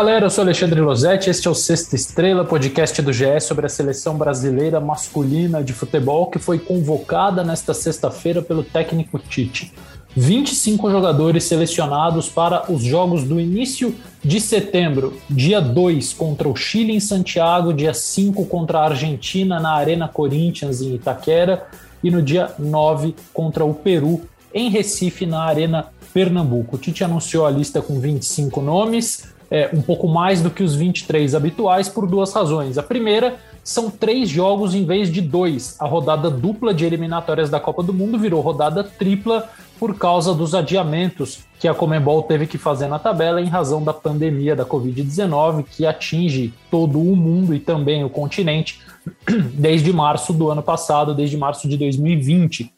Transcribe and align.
Galera, 0.00 0.24
eu 0.24 0.30
sou 0.30 0.44
Alexandre 0.44 0.80
Losetti, 0.80 1.28
este 1.28 1.46
é 1.46 1.50
o 1.50 1.54
Sexta 1.54 1.94
Estrela, 1.94 2.42
podcast 2.42 3.02
do 3.02 3.12
GE 3.12 3.38
sobre 3.38 3.66
a 3.66 3.68
seleção 3.68 4.16
brasileira 4.16 4.80
masculina 4.80 5.62
de 5.62 5.74
futebol 5.74 6.30
que 6.30 6.38
foi 6.38 6.58
convocada 6.58 7.44
nesta 7.44 7.74
sexta-feira 7.74 8.40
pelo 8.40 8.64
técnico 8.64 9.18
Tite. 9.18 9.74
25 10.16 10.90
jogadores 10.90 11.44
selecionados 11.44 12.30
para 12.30 12.72
os 12.72 12.82
jogos 12.82 13.24
do 13.24 13.38
início 13.38 13.94
de 14.24 14.40
setembro, 14.40 15.18
dia 15.28 15.60
2 15.60 16.14
contra 16.14 16.48
o 16.48 16.56
Chile 16.56 16.94
em 16.94 17.00
Santiago, 17.00 17.74
dia 17.74 17.92
5 17.92 18.46
contra 18.46 18.78
a 18.78 18.84
Argentina 18.86 19.60
na 19.60 19.72
Arena 19.72 20.08
Corinthians 20.08 20.80
em 20.80 20.94
Itaquera 20.94 21.66
e 22.02 22.10
no 22.10 22.22
dia 22.22 22.54
9 22.58 23.14
contra 23.34 23.66
o 23.66 23.74
Peru 23.74 24.22
em 24.54 24.70
Recife 24.70 25.26
na 25.26 25.42
Arena 25.42 25.88
Pernambuco. 26.14 26.76
O 26.76 26.78
Tite 26.78 27.04
anunciou 27.04 27.44
a 27.44 27.50
lista 27.50 27.82
com 27.82 28.00
25 28.00 28.62
nomes 28.62 29.29
é, 29.50 29.68
um 29.74 29.82
pouco 29.82 30.06
mais 30.06 30.40
do 30.40 30.50
que 30.50 30.62
os 30.62 30.74
23 30.74 31.34
habituais 31.34 31.88
por 31.88 32.06
duas 32.06 32.32
razões. 32.32 32.78
A 32.78 32.82
primeira 32.82 33.36
são 33.64 33.90
três 33.90 34.28
jogos 34.28 34.74
em 34.74 34.84
vez 34.84 35.12
de 35.12 35.20
dois. 35.20 35.76
A 35.78 35.86
rodada 35.86 36.30
dupla 36.30 36.72
de 36.72 36.84
eliminatórias 36.84 37.50
da 37.50 37.60
Copa 37.60 37.82
do 37.82 37.92
Mundo 37.92 38.18
virou 38.18 38.40
rodada 38.40 38.84
tripla 38.84 39.48
por 39.78 39.96
causa 39.98 40.34
dos 40.34 40.54
adiamentos 40.54 41.40
que 41.58 41.66
a 41.66 41.74
Comembol 41.74 42.22
teve 42.22 42.46
que 42.46 42.58
fazer 42.58 42.86
na 42.86 42.98
tabela 42.98 43.40
em 43.40 43.46
razão 43.46 43.82
da 43.82 43.92
pandemia 43.92 44.54
da 44.54 44.64
Covid-19, 44.64 45.64
que 45.70 45.86
atinge 45.86 46.54
todo 46.70 47.00
o 47.00 47.16
mundo 47.16 47.54
e 47.54 47.58
também 47.58 48.04
o 48.04 48.10
continente 48.10 48.80
desde 49.54 49.92
março 49.92 50.32
do 50.32 50.50
ano 50.50 50.62
passado, 50.62 51.14
desde 51.14 51.36
março 51.36 51.68
de 51.68 51.76
2020. 51.76 52.72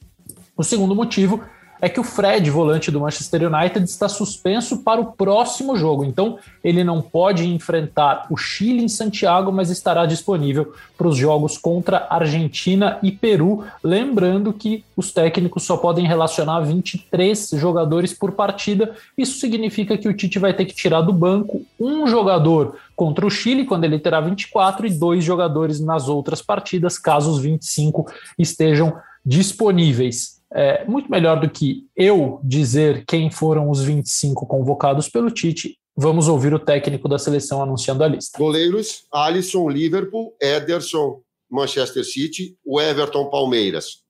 O 0.56 0.62
segundo 0.62 0.95
motivo 0.95 1.41
é 1.83 1.88
que 1.88 1.98
o 1.98 2.05
Fred, 2.05 2.48
volante 2.48 2.92
do 2.92 3.00
Manchester 3.00 3.52
United, 3.52 3.84
está 3.84 4.08
suspenso 4.08 4.84
para 4.84 5.00
o 5.00 5.06
próximo 5.06 5.77
jogo. 5.77 6.05
Então, 6.05 6.38
ele 6.62 6.84
não 6.84 7.02
pode 7.02 7.44
enfrentar 7.44 8.28
o 8.30 8.36
Chile 8.36 8.84
em 8.84 8.88
Santiago, 8.88 9.50
mas 9.50 9.69
estará 9.69 10.06
disponível 10.06 10.72
para 10.97 11.08
os 11.08 11.16
jogos 11.16 11.58
contra 11.58 12.06
Argentina 12.08 13.00
e 13.03 13.10
Peru. 13.10 13.64
Lembrando 13.83 14.53
que 14.53 14.84
os 14.97 15.12
técnicos 15.12 15.64
só 15.64 15.77
podem 15.77 16.06
relacionar 16.06 16.60
23 16.60 17.50
jogadores 17.55 18.14
por 18.14 18.30
partida. 18.30 18.94
Isso 19.19 19.41
significa 19.41 19.98
que 19.98 20.08
o 20.08 20.14
Tite 20.14 20.38
vai 20.38 20.55
ter 20.55 20.66
que 20.66 20.77
tirar 20.77 21.00
do 21.00 21.12
banco 21.12 21.62
um 21.80 22.06
jogador 22.06 22.77
contra 22.94 23.27
o 23.27 23.30
Chile, 23.30 23.64
quando 23.64 23.83
ele 23.83 23.98
terá 23.98 24.20
24, 24.20 24.86
e 24.86 24.91
dois 24.91 25.25
jogadores 25.25 25.80
nas 25.80 26.08
outras 26.08 26.41
partidas, 26.41 26.97
caso 26.97 27.33
os 27.33 27.41
25 27.41 28.06
estejam 28.38 28.94
disponíveis 29.27 30.41
é, 30.55 30.84
muito 30.84 31.11
melhor 31.11 31.41
do 31.41 31.48
que 31.50 31.86
eu 31.97 32.41
dizer 32.45 33.05
quem 33.06 33.31
foram 33.31 33.70
os 33.70 33.83
25 33.83 34.47
convocados 34.47 35.09
pelo 35.09 35.31
Tite, 35.31 35.78
vamos 35.97 36.28
ouvir 36.28 36.53
o 36.53 36.59
técnico 36.59 37.09
da 37.09 37.19
seleção 37.19 37.62
anunciando 37.62 38.05
a 38.05 38.09
lista. 38.09 38.39
Goleiros: 38.39 39.06
Alisson, 39.12 39.69
Liverpool, 39.69 40.37
Ederson, 40.41 41.22
Manchester 41.50 42.04
City, 42.04 42.56
o 42.65 42.81
Everton, 42.81 43.31
Palmeiras. 43.31 44.03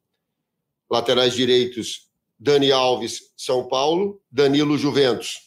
Laterais 0.90 1.34
direitos: 1.34 2.08
Dani 2.38 2.72
Alves, 2.72 3.32
São 3.36 3.68
Paulo, 3.68 4.20
Danilo, 4.30 4.76
Juventus. 4.76 5.40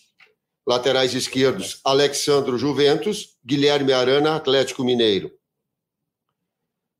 Laterais 0.66 1.14
esquerdos: 1.14 1.82
Alexandro, 1.84 2.58
Juventus, 2.58 3.36
Guilherme 3.46 3.92
Arana, 3.92 4.36
Atlético 4.36 4.84
Mineiro. 4.84 5.30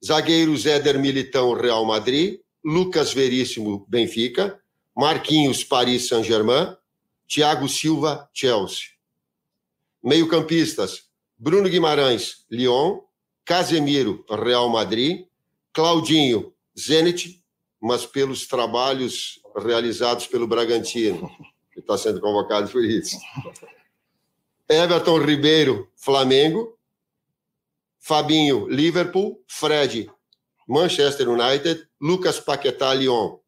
Zagueiros: 0.06 0.66
Éder 0.66 1.00
Militão, 1.00 1.54
Real 1.54 1.86
Madrid, 1.86 2.40
Lucas 2.66 3.14
Veríssimo, 3.14 3.86
Benfica, 3.88 4.60
Marquinhos, 4.98 5.64
Paris 5.64 6.08
Saint-Germain, 6.08 6.76
Thiago 7.28 7.70
Silva, 7.70 8.28
Chelsea. 8.34 8.96
Meio-campistas: 10.04 11.04
Bruno 11.38 11.70
Guimarães, 11.70 12.44
Lyon, 12.50 13.02
Casemiro, 13.46 14.26
Real 14.28 14.68
Madrid, 14.68 15.28
Claudinho, 15.72 16.56
Zenit, 16.76 17.40
mas 17.80 18.04
pelos 18.04 18.48
trabalhos 18.48 19.40
realizados 19.56 20.26
pelo 20.26 20.48
Bragantino, 20.48 21.30
que 21.72 21.82
está 21.82 21.96
sendo 22.00 22.20
convocado 22.20 22.68
por 22.72 22.84
isso. 22.84 23.16
Everton 24.68 25.20
Ribeiro, 25.20 25.88
Flamengo, 25.96 26.80
Fabinho, 28.00 28.68
Liverpool, 28.68 29.40
Fred, 29.48 30.10
Manchester 30.68 31.30
United, 31.30 31.88
Lucas 32.00 32.40
Paquetá, 32.40 32.94
Lyon. 32.94 33.40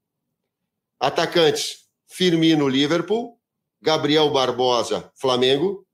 Atacantes: 1.00 1.88
Firmino, 2.08 2.68
Liverpool, 2.68 3.38
Gabriel 3.82 4.30
Barbosa, 4.32 5.12
Flamengo, 5.16 5.86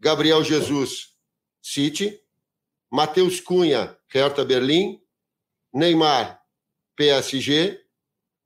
Gabriel 0.00 0.42
Jesus, 0.42 1.16
City, 1.62 2.20
Matheus 2.90 3.40
Cunha, 3.40 3.96
Hertha 4.08 4.44
Berlim, 4.44 5.00
Neymar, 5.74 6.38
PSG, 6.96 7.78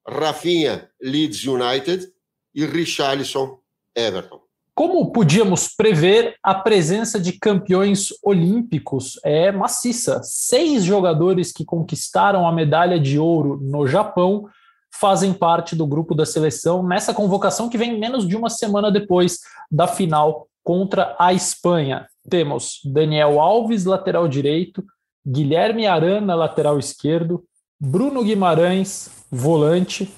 Rafinha, 0.06 0.90
Leeds 1.00 1.44
United 1.44 2.12
e 2.54 2.64
Richarlison, 2.66 3.60
Everton. 3.94 4.39
Como 4.80 5.12
podíamos 5.12 5.68
prever, 5.68 6.36
a 6.42 6.54
presença 6.54 7.20
de 7.20 7.32
campeões 7.32 8.14
olímpicos 8.22 9.20
é 9.22 9.52
maciça. 9.52 10.22
Seis 10.24 10.84
jogadores 10.84 11.52
que 11.52 11.66
conquistaram 11.66 12.48
a 12.48 12.52
medalha 12.52 12.98
de 12.98 13.18
ouro 13.18 13.58
no 13.60 13.86
Japão 13.86 14.46
fazem 14.90 15.34
parte 15.34 15.76
do 15.76 15.86
grupo 15.86 16.14
da 16.14 16.24
seleção 16.24 16.82
nessa 16.82 17.12
convocação 17.12 17.68
que 17.68 17.76
vem 17.76 18.00
menos 18.00 18.26
de 18.26 18.34
uma 18.34 18.48
semana 18.48 18.90
depois 18.90 19.40
da 19.70 19.86
final 19.86 20.48
contra 20.64 21.14
a 21.18 21.34
Espanha. 21.34 22.06
Temos 22.30 22.80
Daniel 22.82 23.38
Alves, 23.38 23.84
lateral 23.84 24.26
direito, 24.26 24.82
Guilherme 25.28 25.86
Arana, 25.86 26.34
lateral 26.34 26.78
esquerdo, 26.78 27.44
Bruno 27.78 28.24
Guimarães, 28.24 29.10
volante, 29.30 30.10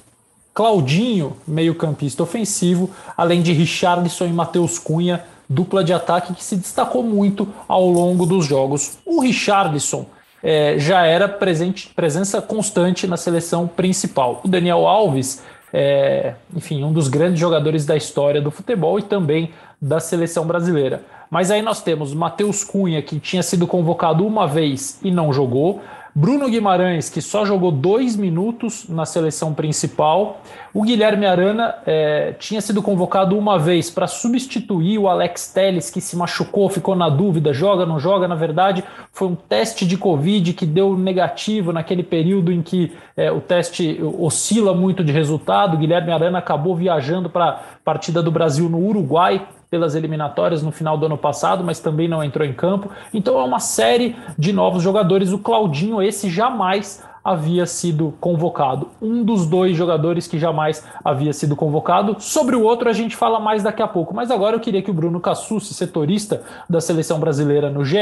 Claudinho, 0.55 1.37
meio-campista 1.47 2.23
ofensivo, 2.23 2.91
além 3.17 3.41
de 3.41 3.53
Richarlison 3.53 4.27
e 4.27 4.33
Matheus 4.33 4.79
Cunha, 4.79 5.25
dupla 5.49 5.83
de 5.83 5.93
ataque 5.93 6.35
que 6.35 6.45
se 6.45 6.57
destacou 6.57 7.03
muito 7.03 7.49
ao 7.67 7.87
longo 7.87 8.27
dos 8.27 8.45
jogos. 8.45 8.99
O 9.05 9.21
Richarlison 9.21 10.07
é, 10.43 10.79
já 10.79 11.07
era 11.07 11.29
presente, 11.29 11.89
presença 11.95 12.43
constante 12.43 13.07
na 13.07 13.17
seleção 13.17 13.67
principal. 13.67 14.41
O 14.45 14.49
Daniel 14.49 14.87
Alves, 14.87 15.43
é, 15.73 16.35
enfim, 16.55 16.85
um 16.85 16.93
dos 16.93 17.09
grandes 17.09 17.39
jogadores 17.39 17.87
da 17.87 17.97
história 17.97 18.41
do 18.41 18.51
futebol 18.51 18.99
e 18.99 19.03
também 19.03 19.51
da 19.81 20.01
seleção 20.01 20.47
brasileira. 20.47 21.03
Mas 21.31 21.51
aí 21.51 21.63
nós 21.63 21.81
temos 21.83 22.13
Matheus 22.13 22.63
Cunha, 22.63 23.01
que 23.01 23.19
tinha 23.19 23.43
sido 23.43 23.67
convocado 23.67 24.27
uma 24.27 24.47
vez 24.47 24.99
e 25.03 25.11
não 25.11 25.33
jogou. 25.33 25.81
Bruno 26.15 26.47
Guimarães, 26.51 27.09
que 27.09 27.23
só 27.23 27.47
jogou 27.47 27.73
dois 27.73 28.17
minutos 28.17 28.87
na 28.87 29.07
seleção 29.07 29.55
principal. 29.55 30.43
O 30.75 30.83
Guilherme 30.83 31.25
Arana 31.25 31.75
é, 31.87 32.35
tinha 32.39 32.61
sido 32.61 32.83
convocado 32.83 33.37
uma 33.37 33.59
vez 33.59 33.89
para 33.89 34.07
substituir 34.07 34.99
o 34.99 35.09
Alex 35.09 35.51
Teles, 35.55 35.89
que 35.89 36.03
se 36.03 36.15
machucou, 36.15 36.69
ficou 36.69 36.95
na 36.95 37.09
dúvida, 37.09 37.55
joga, 37.55 37.87
não 37.87 37.99
joga. 37.99 38.29
Na 38.29 38.35
verdade, 38.35 38.85
foi 39.11 39.29
um 39.29 39.35
teste 39.35 39.87
de 39.87 39.97
Covid 39.97 40.53
que 40.53 40.67
deu 40.67 40.99
negativo 40.99 41.73
naquele 41.73 42.03
período 42.03 42.53
em 42.53 42.61
que 42.61 42.93
é, 43.17 43.33
o 43.33 43.41
teste 43.41 43.99
oscila 44.19 44.75
muito 44.75 45.03
de 45.03 45.13
resultado. 45.13 45.75
O 45.75 45.79
Guilherme 45.79 46.13
Arana 46.13 46.41
acabou 46.41 46.77
viajando 46.77 47.31
para 47.31 47.49
a 47.49 47.61
partida 47.83 48.23
do 48.23 48.31
Brasil 48.31 48.69
no 48.69 48.87
Uruguai 48.87 49.47
pelas 49.73 49.95
eliminatórias 49.95 50.63
no 50.63 50.71
final 50.71 50.99
do 50.99 51.07
ano 51.07 51.17
passado, 51.17 51.65
mas 51.65 51.81
também 51.81 52.07
não 52.07 52.23
entrou 52.23 52.47
em 52.47 52.53
campo. 52.53 52.91
Então 53.15 53.41
é 53.41 53.43
uma 53.43 53.59
série 53.59 54.15
de 54.39 54.53
novos 54.53 54.83
jogadores. 54.83 55.33
O 55.33 55.39
Claudinho, 55.39 56.03
esse 56.03 56.29
jamais 56.29 57.03
havia 57.25 57.65
sido 57.65 58.13
convocado. 58.21 58.89
Um 59.01 59.25
dos 59.25 59.47
dois 59.47 59.75
jogadores 59.75 60.27
que 60.27 60.39
jamais 60.39 60.87
havia 61.03 61.33
sido 61.33 61.57
convocado. 61.57 62.17
Sobre 62.19 62.55
o 62.55 62.63
outro 62.63 62.91
a 62.91 62.93
gente 62.93 63.17
fala 63.17 63.41
mais 63.41 63.63
daqui 63.63 63.81
a 63.81 63.89
pouco. 63.89 64.15
Mas 64.15 64.31
agora 64.31 64.57
eu 64.57 64.61
queria 64.61 64.83
que 64.83 64.91
o 64.91 64.95
Bruno 64.95 65.19
Cassucci, 65.21 65.73
setorista 65.73 66.43
da 66.69 66.79
seleção 66.79 67.19
brasileira 67.19 67.71
no 67.71 67.83
GE, 67.83 67.97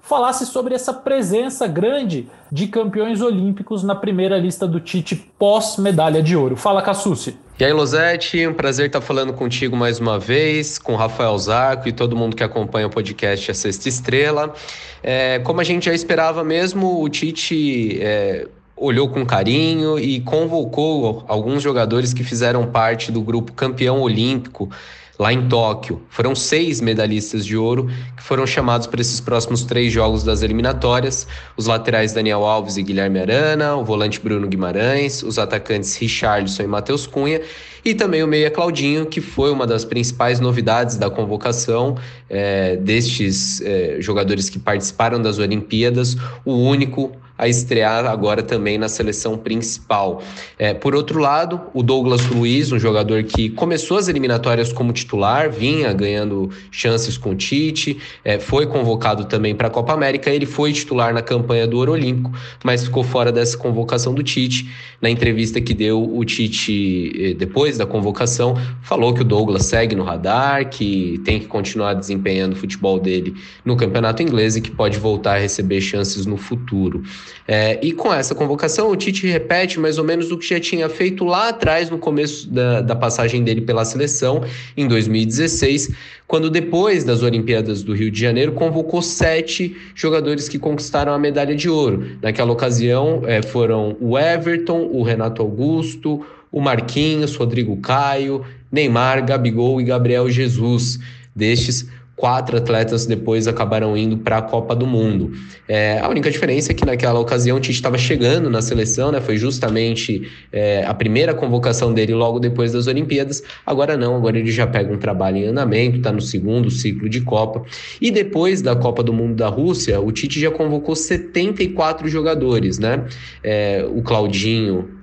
falasse 0.00 0.46
sobre 0.46 0.72
essa 0.72 0.94
presença 0.94 1.66
grande 1.66 2.28
de 2.52 2.68
campeões 2.68 3.20
olímpicos 3.20 3.82
na 3.82 3.96
primeira 3.96 4.38
lista 4.38 4.68
do 4.68 4.78
Tite 4.78 5.16
pós 5.36 5.78
medalha 5.78 6.22
de 6.22 6.36
ouro. 6.36 6.54
Fala, 6.54 6.80
Cassucci. 6.80 7.47
E 7.60 7.64
aí, 7.64 7.72
Losete, 7.72 8.46
um 8.46 8.54
prazer 8.54 8.86
estar 8.86 9.00
falando 9.00 9.32
contigo 9.32 9.76
mais 9.76 9.98
uma 9.98 10.16
vez, 10.16 10.78
com 10.78 10.94
Rafael 10.94 11.36
Zarco 11.36 11.88
e 11.88 11.92
todo 11.92 12.14
mundo 12.14 12.36
que 12.36 12.44
acompanha 12.44 12.86
o 12.86 12.90
podcast 12.90 13.50
A 13.50 13.54
Sexta 13.54 13.88
Estrela. 13.88 14.54
É, 15.02 15.40
como 15.40 15.60
a 15.60 15.64
gente 15.64 15.86
já 15.86 15.92
esperava 15.92 16.44
mesmo, 16.44 17.02
o 17.02 17.08
Tite 17.08 17.98
é, 18.00 18.46
olhou 18.76 19.08
com 19.08 19.26
carinho 19.26 19.98
e 19.98 20.20
convocou 20.20 21.24
alguns 21.26 21.60
jogadores 21.60 22.14
que 22.14 22.22
fizeram 22.22 22.64
parte 22.64 23.10
do 23.10 23.20
grupo 23.20 23.52
campeão 23.52 24.00
olímpico 24.02 24.70
lá 25.18 25.32
em 25.32 25.48
Tóquio. 25.48 26.00
Foram 26.08 26.34
seis 26.34 26.80
medalhistas 26.80 27.44
de 27.44 27.56
ouro 27.56 27.90
que 28.16 28.22
foram 28.22 28.46
chamados 28.46 28.86
para 28.86 29.00
esses 29.00 29.20
próximos 29.20 29.64
três 29.64 29.92
jogos 29.92 30.22
das 30.22 30.42
eliminatórias: 30.42 31.26
os 31.56 31.66
laterais 31.66 32.12
Daniel 32.12 32.44
Alves 32.44 32.76
e 32.76 32.82
Guilherme 32.82 33.18
Arana, 33.18 33.74
o 33.74 33.84
volante 33.84 34.20
Bruno 34.20 34.46
Guimarães, 34.46 35.22
os 35.22 35.38
atacantes 35.38 35.96
Richarlison 35.96 36.62
e 36.62 36.66
Matheus 36.66 37.06
Cunha. 37.06 37.40
E 37.84 37.94
também 37.94 38.22
o 38.22 38.26
Meia 38.26 38.50
Claudinho, 38.50 39.06
que 39.06 39.20
foi 39.20 39.50
uma 39.50 39.66
das 39.66 39.84
principais 39.84 40.40
novidades 40.40 40.96
da 40.96 41.08
convocação 41.08 41.96
é, 42.28 42.76
destes 42.76 43.60
é, 43.62 43.96
jogadores 44.00 44.50
que 44.50 44.58
participaram 44.58 45.22
das 45.22 45.38
Olimpíadas, 45.38 46.16
o 46.44 46.52
único 46.54 47.12
a 47.38 47.46
estrear 47.46 48.04
agora 48.04 48.42
também 48.42 48.76
na 48.76 48.88
seleção 48.88 49.38
principal. 49.38 50.20
É, 50.58 50.74
por 50.74 50.94
outro 50.94 51.20
lado, 51.20 51.60
o 51.72 51.82
Douglas 51.82 52.26
Luiz, 52.26 52.72
um 52.72 52.78
jogador 52.78 53.22
que 53.22 53.48
começou 53.50 53.96
as 53.96 54.08
eliminatórias 54.08 54.72
como 54.72 54.92
titular, 54.92 55.48
vinha 55.48 55.92
ganhando 55.92 56.50
chances 56.70 57.16
com 57.16 57.30
o 57.30 57.34
Tite, 57.36 57.98
é, 58.24 58.40
foi 58.40 58.66
convocado 58.66 59.24
também 59.26 59.54
para 59.54 59.68
a 59.68 59.70
Copa 59.70 59.92
América. 59.92 60.30
Ele 60.30 60.46
foi 60.46 60.72
titular 60.72 61.14
na 61.14 61.22
campanha 61.22 61.66
do 61.66 61.78
Ouro 61.78 61.92
Olímpico, 61.92 62.32
mas 62.64 62.84
ficou 62.84 63.04
fora 63.04 63.30
dessa 63.30 63.56
convocação 63.56 64.12
do 64.12 64.22
Tite. 64.22 64.68
Na 65.00 65.08
entrevista 65.08 65.60
que 65.60 65.72
deu, 65.72 66.02
o 66.02 66.24
Tite, 66.24 67.12
é, 67.16 67.34
depois 67.34 67.78
da 67.78 67.86
convocação, 67.86 68.56
falou 68.82 69.14
que 69.14 69.20
o 69.20 69.24
Douglas 69.24 69.66
segue 69.66 69.94
no 69.94 70.02
radar, 70.02 70.68
que 70.68 71.20
tem 71.24 71.38
que 71.38 71.46
continuar 71.46 71.94
desempenhando 71.94 72.54
o 72.54 72.56
futebol 72.56 72.98
dele 72.98 73.36
no 73.64 73.76
campeonato 73.76 74.22
inglês 74.22 74.56
e 74.56 74.60
que 74.60 74.70
pode 74.70 74.98
voltar 74.98 75.36
a 75.36 75.38
receber 75.38 75.80
chances 75.80 76.26
no 76.26 76.36
futuro. 76.36 77.02
É, 77.46 77.78
e 77.82 77.92
com 77.92 78.12
essa 78.12 78.34
convocação, 78.34 78.90
o 78.90 78.96
Tite 78.96 79.26
repete 79.26 79.80
mais 79.80 79.98
ou 79.98 80.04
menos 80.04 80.30
o 80.30 80.38
que 80.38 80.48
já 80.48 80.60
tinha 80.60 80.88
feito 80.88 81.24
lá 81.24 81.48
atrás, 81.48 81.90
no 81.90 81.98
começo 81.98 82.48
da, 82.48 82.80
da 82.80 82.94
passagem 82.94 83.42
dele 83.42 83.60
pela 83.60 83.84
seleção, 83.84 84.42
em 84.76 84.86
2016, 84.86 85.94
quando 86.26 86.50
depois 86.50 87.04
das 87.04 87.22
Olimpíadas 87.22 87.82
do 87.82 87.94
Rio 87.94 88.10
de 88.10 88.20
Janeiro, 88.20 88.52
convocou 88.52 89.00
sete 89.00 89.76
jogadores 89.94 90.48
que 90.48 90.58
conquistaram 90.58 91.12
a 91.12 91.18
medalha 91.18 91.54
de 91.54 91.70
ouro. 91.70 92.18
Naquela 92.22 92.52
ocasião, 92.52 93.22
é, 93.26 93.40
foram 93.42 93.96
o 94.00 94.18
Everton, 94.18 94.90
o 94.92 95.02
Renato 95.02 95.40
Augusto, 95.40 96.24
o 96.52 96.60
Marquinhos, 96.60 97.34
Rodrigo 97.34 97.76
Caio, 97.78 98.44
Neymar, 98.70 99.24
Gabigol 99.24 99.80
e 99.80 99.84
Gabriel 99.84 100.28
Jesus. 100.30 100.98
Destes, 101.34 101.88
quatro 102.18 102.56
atletas 102.56 103.06
depois 103.06 103.46
acabaram 103.46 103.96
indo 103.96 104.18
para 104.18 104.38
a 104.38 104.42
Copa 104.42 104.74
do 104.74 104.84
Mundo. 104.84 105.32
É, 105.68 106.00
a 106.00 106.08
única 106.08 106.28
diferença 106.30 106.72
é 106.72 106.74
que 106.74 106.84
naquela 106.84 107.20
ocasião 107.20 107.56
o 107.56 107.60
Tite 107.60 107.76
estava 107.76 107.96
chegando 107.96 108.50
na 108.50 108.60
seleção, 108.60 109.12
né? 109.12 109.20
Foi 109.20 109.36
justamente 109.36 110.28
é, 110.52 110.84
a 110.84 110.92
primeira 110.92 111.32
convocação 111.32 111.94
dele 111.94 112.12
logo 112.12 112.40
depois 112.40 112.72
das 112.72 112.88
Olimpíadas. 112.88 113.42
Agora 113.64 113.96
não, 113.96 114.16
agora 114.16 114.36
ele 114.36 114.50
já 114.50 114.66
pega 114.66 114.92
um 114.92 114.98
trabalho 114.98 115.36
em 115.36 115.46
andamento, 115.46 115.98
está 115.98 116.10
no 116.10 116.20
segundo 116.20 116.70
ciclo 116.70 117.08
de 117.08 117.20
Copa. 117.20 117.62
E 118.00 118.10
depois 118.10 118.60
da 118.60 118.74
Copa 118.74 119.02
do 119.02 119.12
Mundo 119.12 119.36
da 119.36 119.48
Rússia, 119.48 120.00
o 120.00 120.10
Tite 120.10 120.40
já 120.40 120.50
convocou 120.50 120.96
74 120.96 122.08
jogadores, 122.08 122.80
né? 122.80 123.04
É, 123.44 123.86
o 123.88 124.02
Claudinho, 124.02 124.97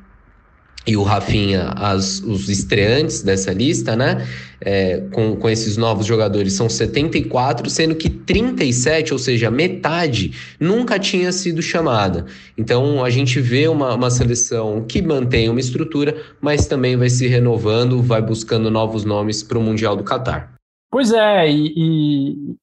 e 0.88 0.96
o 0.96 1.04
Rafinha 1.04 1.70
as, 1.76 2.20
os 2.20 2.48
estreantes 2.50 3.24
dessa 3.24 3.52
lista, 3.52 3.96
né? 3.96 4.26
É, 4.62 5.02
com, 5.12 5.36
com 5.36 5.50
esses 5.50 5.78
novos 5.78 6.06
jogadores 6.06 6.54
são 6.54 6.70
74, 6.70 7.70
sendo 7.70 7.94
que 7.94 8.10
37, 8.10 9.14
ou 9.14 9.20
seja, 9.20 9.52
metade, 9.52 10.32
nunca 10.60 10.98
tinha 10.98 11.32
sido 11.32 11.62
chamada. 11.62 12.26
Então 12.58 13.04
a 13.04 13.10
gente 13.10 13.40
vê 13.40 13.68
uma, 13.68 13.94
uma 13.94 14.10
seleção 14.10 14.84
que 14.88 15.02
mantém 15.02 15.50
uma 15.50 15.60
estrutura, 15.60 16.16
mas 16.42 16.68
também 16.68 16.96
vai 16.96 17.10
se 17.10 17.28
renovando, 17.28 18.02
vai 18.02 18.22
buscando 18.22 18.72
novos 18.72 19.04
nomes 19.04 19.44
para 19.44 19.58
o 19.58 19.62
Mundial 19.62 19.96
do 19.96 20.04
Catar. 20.04 20.54
Pois 20.92 21.12
é, 21.12 21.52
e, 21.52 21.74
e 21.76 22.56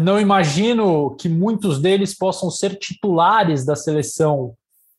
não 0.00 0.18
imagino 0.18 1.14
que 1.16 1.28
muitos 1.28 1.80
deles 1.80 2.16
possam 2.16 2.50
ser 2.50 2.76
titulares 2.76 3.64
da 3.64 3.76
seleção 3.76 4.54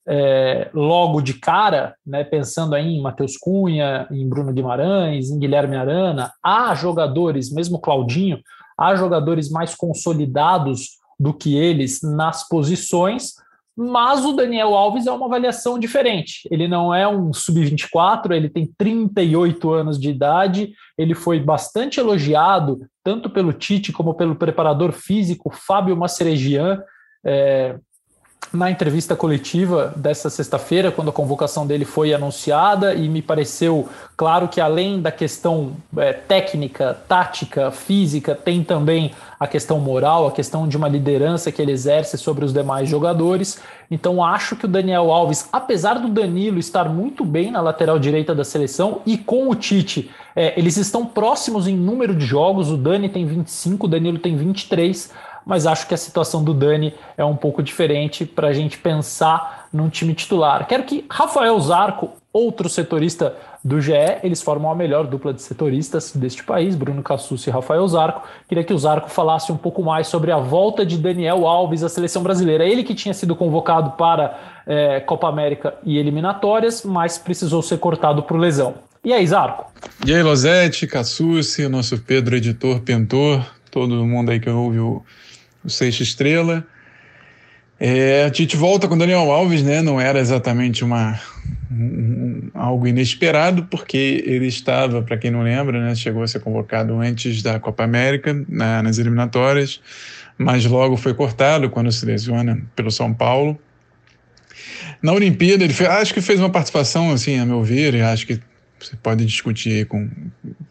é, 0.07 0.69
logo 0.73 1.21
de 1.21 1.33
cara, 1.33 1.95
né, 2.05 2.23
pensando 2.23 2.73
aí 2.73 2.95
em 2.95 3.01
Matheus 3.01 3.35
Cunha, 3.37 4.07
em 4.09 4.27
Bruno 4.27 4.53
Guimarães, 4.53 5.29
em 5.29 5.37
Guilherme 5.37 5.75
Arana, 5.75 6.31
há 6.41 6.73
jogadores, 6.73 7.51
mesmo 7.51 7.79
Claudinho, 7.79 8.39
há 8.77 8.95
jogadores 8.95 9.49
mais 9.49 9.75
consolidados 9.75 10.97
do 11.19 11.33
que 11.33 11.57
eles 11.57 12.01
nas 12.01 12.47
posições, 12.47 13.33
mas 13.75 14.25
o 14.25 14.31
Daniel 14.31 14.73
Alves 14.73 15.05
é 15.05 15.11
uma 15.11 15.27
avaliação 15.27 15.77
diferente. 15.77 16.47
Ele 16.49 16.67
não 16.67 16.93
é 16.93 17.07
um 17.07 17.31
sub-24, 17.31 18.31
ele 18.31 18.49
tem 18.49 18.71
38 18.77 19.71
anos 19.71 19.99
de 19.99 20.09
idade, 20.09 20.73
ele 20.97 21.13
foi 21.13 21.39
bastante 21.39 21.99
elogiado, 21.99 22.79
tanto 23.03 23.29
pelo 23.29 23.53
Tite 23.53 23.91
como 23.91 24.15
pelo 24.15 24.35
preparador 24.35 24.93
físico 24.93 25.51
Fábio 25.53 25.95
Masseregian, 25.95 26.81
é, 27.23 27.77
na 28.53 28.71
entrevista 28.71 29.15
coletiva 29.15 29.93
dessa 29.95 30.29
sexta-feira, 30.29 30.91
quando 30.91 31.09
a 31.09 31.13
convocação 31.13 31.67
dele 31.67 31.85
foi 31.85 32.13
anunciada, 32.13 32.93
e 32.93 33.09
me 33.09 33.21
pareceu 33.21 33.87
claro 34.15 34.47
que 34.47 34.61
além 34.61 35.01
da 35.01 35.11
questão 35.11 35.73
é, 35.97 36.13
técnica, 36.13 36.97
tática, 37.07 37.71
física, 37.71 38.33
tem 38.33 38.63
também 38.63 39.11
a 39.39 39.45
questão 39.45 39.79
moral, 39.79 40.27
a 40.27 40.31
questão 40.31 40.67
de 40.67 40.77
uma 40.77 40.87
liderança 40.87 41.51
que 41.51 41.61
ele 41.61 41.71
exerce 41.71 42.17
sobre 42.17 42.43
os 42.43 42.53
demais 42.53 42.89
jogadores. 42.89 43.59
Então 43.89 44.23
acho 44.23 44.55
que 44.55 44.65
o 44.65 44.67
Daniel 44.67 45.11
Alves, 45.11 45.47
apesar 45.51 45.95
do 45.95 46.09
Danilo 46.09 46.57
estar 46.57 46.89
muito 46.89 47.23
bem 47.23 47.51
na 47.51 47.61
lateral 47.61 47.99
direita 47.99 48.33
da 48.33 48.43
seleção 48.43 49.01
e 49.05 49.17
com 49.17 49.49
o 49.49 49.55
Tite, 49.55 50.09
é, 50.35 50.57
eles 50.57 50.77
estão 50.77 51.05
próximos 51.05 51.67
em 51.67 51.75
número 51.75 52.15
de 52.15 52.25
jogos. 52.25 52.71
O 52.71 52.77
Dani 52.77 53.09
tem 53.09 53.25
25, 53.25 53.85
o 53.85 53.89
Danilo 53.89 54.19
tem 54.19 54.35
23 54.35 55.11
mas 55.47 55.65
acho 55.65 55.87
que 55.87 55.93
a 55.93 55.97
situação 55.97 56.43
do 56.43 56.53
Dani 56.53 56.93
é 57.17 57.23
um 57.23 57.35
pouco 57.35 57.63
diferente 57.63 58.25
para 58.25 58.49
a 58.49 58.53
gente 58.53 58.77
pensar 58.77 59.69
num 59.71 59.89
time 59.89 60.13
titular. 60.13 60.67
Quero 60.67 60.83
que 60.83 61.05
Rafael 61.09 61.57
Zarco, 61.59 62.11
outro 62.33 62.67
setorista 62.67 63.33
do 63.63 63.79
GE, 63.79 63.93
eles 64.23 64.41
formam 64.41 64.69
a 64.69 64.75
melhor 64.75 65.07
dupla 65.07 65.33
de 65.33 65.41
setoristas 65.41 66.11
deste 66.13 66.43
país, 66.43 66.75
Bruno 66.75 67.01
Cassus 67.01 67.47
e 67.47 67.49
Rafael 67.49 67.87
Zarco. 67.87 68.27
Queria 68.47 68.63
que 68.63 68.73
o 68.73 68.77
Zarco 68.77 69.09
falasse 69.09 69.51
um 69.51 69.57
pouco 69.57 69.81
mais 69.81 70.07
sobre 70.07 70.31
a 70.31 70.37
volta 70.37 70.85
de 70.85 70.97
Daniel 70.97 71.47
Alves 71.47 71.81
à 71.81 71.89
seleção 71.89 72.21
brasileira. 72.21 72.65
Ele 72.65 72.83
que 72.83 72.93
tinha 72.93 73.13
sido 73.13 73.35
convocado 73.35 73.91
para 73.91 74.37
é, 74.65 74.99
Copa 74.99 75.29
América 75.29 75.75
e 75.83 75.97
eliminatórias, 75.97 76.83
mas 76.83 77.17
precisou 77.17 77.61
ser 77.61 77.77
cortado 77.79 78.21
por 78.23 78.37
lesão. 78.37 78.75
E 79.03 79.13
aí, 79.13 79.25
Zarco? 79.25 79.71
E 80.05 80.13
aí, 80.13 80.21
Losete, 80.21 80.85
Cassucci, 80.87 81.67
nosso 81.69 81.97
Pedro, 81.99 82.35
editor, 82.35 82.81
pintor, 82.81 83.45
todo 83.71 84.05
mundo 84.05 84.31
aí 84.31 84.39
que 84.39 84.49
ouve 84.49 84.79
o 84.79 85.01
o 85.67 85.69
Sexta 85.69 86.01
Estrela. 86.01 86.65
É, 87.79 88.23
a 88.23 88.33
gente 88.33 88.57
volta 88.57 88.87
com 88.87 88.97
Daniel 88.97 89.29
Alves, 89.29 89.61
né? 89.61 89.81
Não 89.81 90.01
era 90.01 90.19
exatamente 90.19 90.83
uma 90.83 91.19
um, 91.71 92.49
algo 92.53 92.87
inesperado, 92.87 93.63
porque 93.69 94.23
ele 94.25 94.47
estava, 94.47 95.01
para 95.01 95.17
quem 95.17 95.29
não 95.29 95.43
lembra, 95.43 95.79
né, 95.79 95.93
chegou 95.93 96.23
a 96.23 96.27
ser 96.27 96.39
convocado 96.39 96.97
antes 96.99 97.43
da 97.43 97.59
Copa 97.59 97.83
América, 97.83 98.33
na, 98.47 98.81
nas 98.81 98.97
eliminatórias, 98.97 99.81
mas 100.37 100.65
logo 100.65 100.95
foi 100.97 101.13
cortado 101.13 101.69
quando 101.69 101.91
se 101.91 102.05
lesiona 102.05 102.61
pelo 102.75 102.89
São 102.89 103.13
Paulo. 103.13 103.59
Na 105.01 105.13
Olimpíada, 105.13 105.63
ele 105.63 105.73
fez, 105.73 105.89
acho 105.89 106.13
que 106.13 106.21
fez 106.21 106.39
uma 106.39 106.49
participação, 106.49 107.11
assim, 107.11 107.37
a 107.37 107.45
meu 107.45 107.61
ver, 107.61 108.01
acho 108.01 108.25
que 108.25 108.39
você 108.79 108.95
pode 108.95 109.25
discutir 109.25 109.85
com 109.87 110.09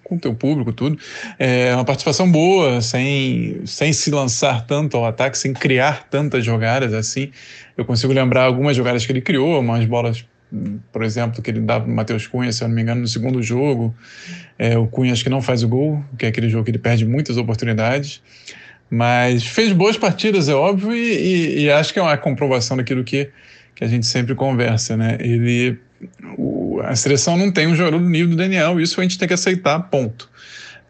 com 0.06 0.16
o 0.16 0.18
teu 0.18 0.34
público, 0.34 0.72
tudo. 0.72 0.98
É 1.38 1.75
uma 1.75 1.84
participação 1.84 2.30
boa, 2.30 2.80
sem, 2.80 3.60
sem 3.66 3.92
se 3.92 4.10
lançar 4.10 4.64
tanto 4.66 4.96
ao 4.96 5.04
ataque, 5.04 5.36
sem 5.36 5.52
criar 5.52 6.08
tantas 6.08 6.44
jogadas 6.44 6.94
assim. 6.94 7.30
Eu 7.76 7.84
consigo 7.84 8.12
lembrar 8.12 8.44
algumas 8.44 8.76
jogadas 8.76 9.04
que 9.04 9.12
ele 9.12 9.20
criou, 9.20 9.60
umas 9.60 9.84
bolas, 9.84 10.25
por 10.92 11.02
exemplo, 11.02 11.42
que 11.42 11.50
ele 11.50 11.60
dá 11.60 11.80
para 11.80 11.92
Matheus 11.92 12.26
Cunha, 12.26 12.52
se 12.52 12.62
eu 12.62 12.68
não 12.68 12.75
me 12.75 12.82
engano, 12.82 13.00
no 13.02 13.08
segundo 13.08 13.42
jogo. 13.42 13.94
É, 14.58 14.78
o 14.78 14.86
Cunha 14.86 15.12
acho 15.12 15.25
que 15.25 15.30
não 15.30 15.42
faz 15.42 15.62
o 15.62 15.68
gol, 15.68 16.02
que 16.16 16.25
é 16.25 16.28
aquele 16.28 16.48
jogo 16.48 16.64
que 16.64 16.70
ele 16.70 16.78
perde 16.78 17.04
muitas 17.04 17.36
oportunidades. 17.36 18.22
Mas 18.88 19.44
fez 19.44 19.72
boas 19.72 19.98
partidas, 19.98 20.48
é 20.48 20.54
óbvio, 20.54 20.94
e, 20.94 21.58
e, 21.58 21.64
e 21.64 21.70
acho 21.70 21.92
que 21.92 21.98
é 21.98 22.02
uma 22.02 22.16
comprovação 22.16 22.76
daquilo 22.76 23.02
que, 23.02 23.28
que 23.75 23.82
a 23.82 23.88
gente 23.88 24.06
sempre 24.06 24.36
conversa, 24.36 24.96
né? 24.96 25.18
Ele 25.18 25.76
a 26.83 26.97
seleção 26.97 27.37
não 27.37 27.50
tem 27.50 27.66
um 27.66 27.75
jogador 27.75 27.99
do 27.99 28.09
nível 28.09 28.30
do 28.30 28.37
Daniel, 28.37 28.80
isso 28.80 29.00
a 29.00 29.02
gente 29.02 29.18
tem 29.18 29.28
que 29.28 29.35
aceitar, 29.35 29.78
ponto. 29.80 30.28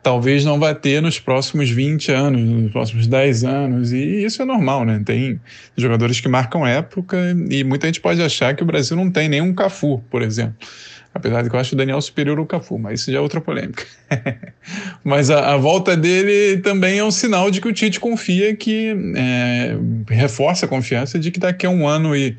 Talvez 0.02 0.44
não 0.44 0.60
vai 0.60 0.72
ter 0.72 1.02
nos 1.02 1.18
próximos 1.18 1.68
20 1.68 2.12
anos, 2.12 2.40
nos 2.40 2.70
próximos 2.70 3.08
10 3.08 3.44
anos, 3.44 3.92
e 3.92 4.24
isso 4.24 4.40
é 4.40 4.44
normal, 4.44 4.84
né? 4.84 5.02
Tem 5.04 5.40
jogadores 5.76 6.20
que 6.20 6.28
marcam 6.28 6.64
época 6.64 7.16
e 7.50 7.64
muita 7.64 7.88
gente 7.88 8.00
pode 8.00 8.22
achar 8.22 8.54
que 8.54 8.62
o 8.62 8.66
Brasil 8.66 8.96
não 8.96 9.10
tem 9.10 9.28
nenhum 9.28 9.52
Cafu, 9.52 9.98
por 10.08 10.22
exemplo. 10.22 10.54
Apesar 11.16 11.42
de 11.42 11.48
que 11.48 11.56
eu 11.56 11.60
acho 11.60 11.74
o 11.74 11.78
Daniel 11.78 12.00
superior 12.00 12.38
ao 12.38 12.46
Cafu, 12.46 12.78
mas 12.78 13.00
isso 13.00 13.10
já 13.10 13.18
é 13.18 13.20
outra 13.20 13.40
polêmica. 13.40 13.84
mas 15.02 15.30
a, 15.30 15.54
a, 15.54 15.56
volta 15.56 15.96
dele 15.96 16.58
também 16.58 16.98
é 16.98 17.04
um 17.04 17.10
sinal 17.10 17.50
de 17.50 17.60
que 17.60 17.68
o 17.68 17.72
Tite 17.72 17.98
confia 17.98 18.54
que 18.54 18.94
é, 19.16 19.76
reforça 20.08 20.66
a 20.66 20.68
confiança 20.68 21.18
de 21.18 21.30
que 21.30 21.40
daqui 21.40 21.64
a 21.64 21.70
um 21.70 21.88
ano 21.88 22.14
e, 22.14 22.36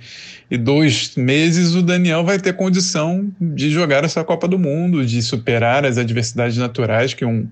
e 0.49 0.57
dois 0.57 1.15
meses 1.15 1.73
o 1.73 1.81
Daniel 1.81 2.23
vai 2.23 2.39
ter 2.39 2.53
condição 2.53 3.27
de 3.41 3.71
jogar 3.71 4.03
essa 4.03 4.23
Copa 4.23 4.47
do 4.47 4.59
Mundo, 4.59 5.05
de 5.05 5.21
superar 5.21 5.85
as 5.85 5.97
adversidades 5.97 6.57
naturais 6.57 7.13
que 7.13 7.25
um 7.25 7.47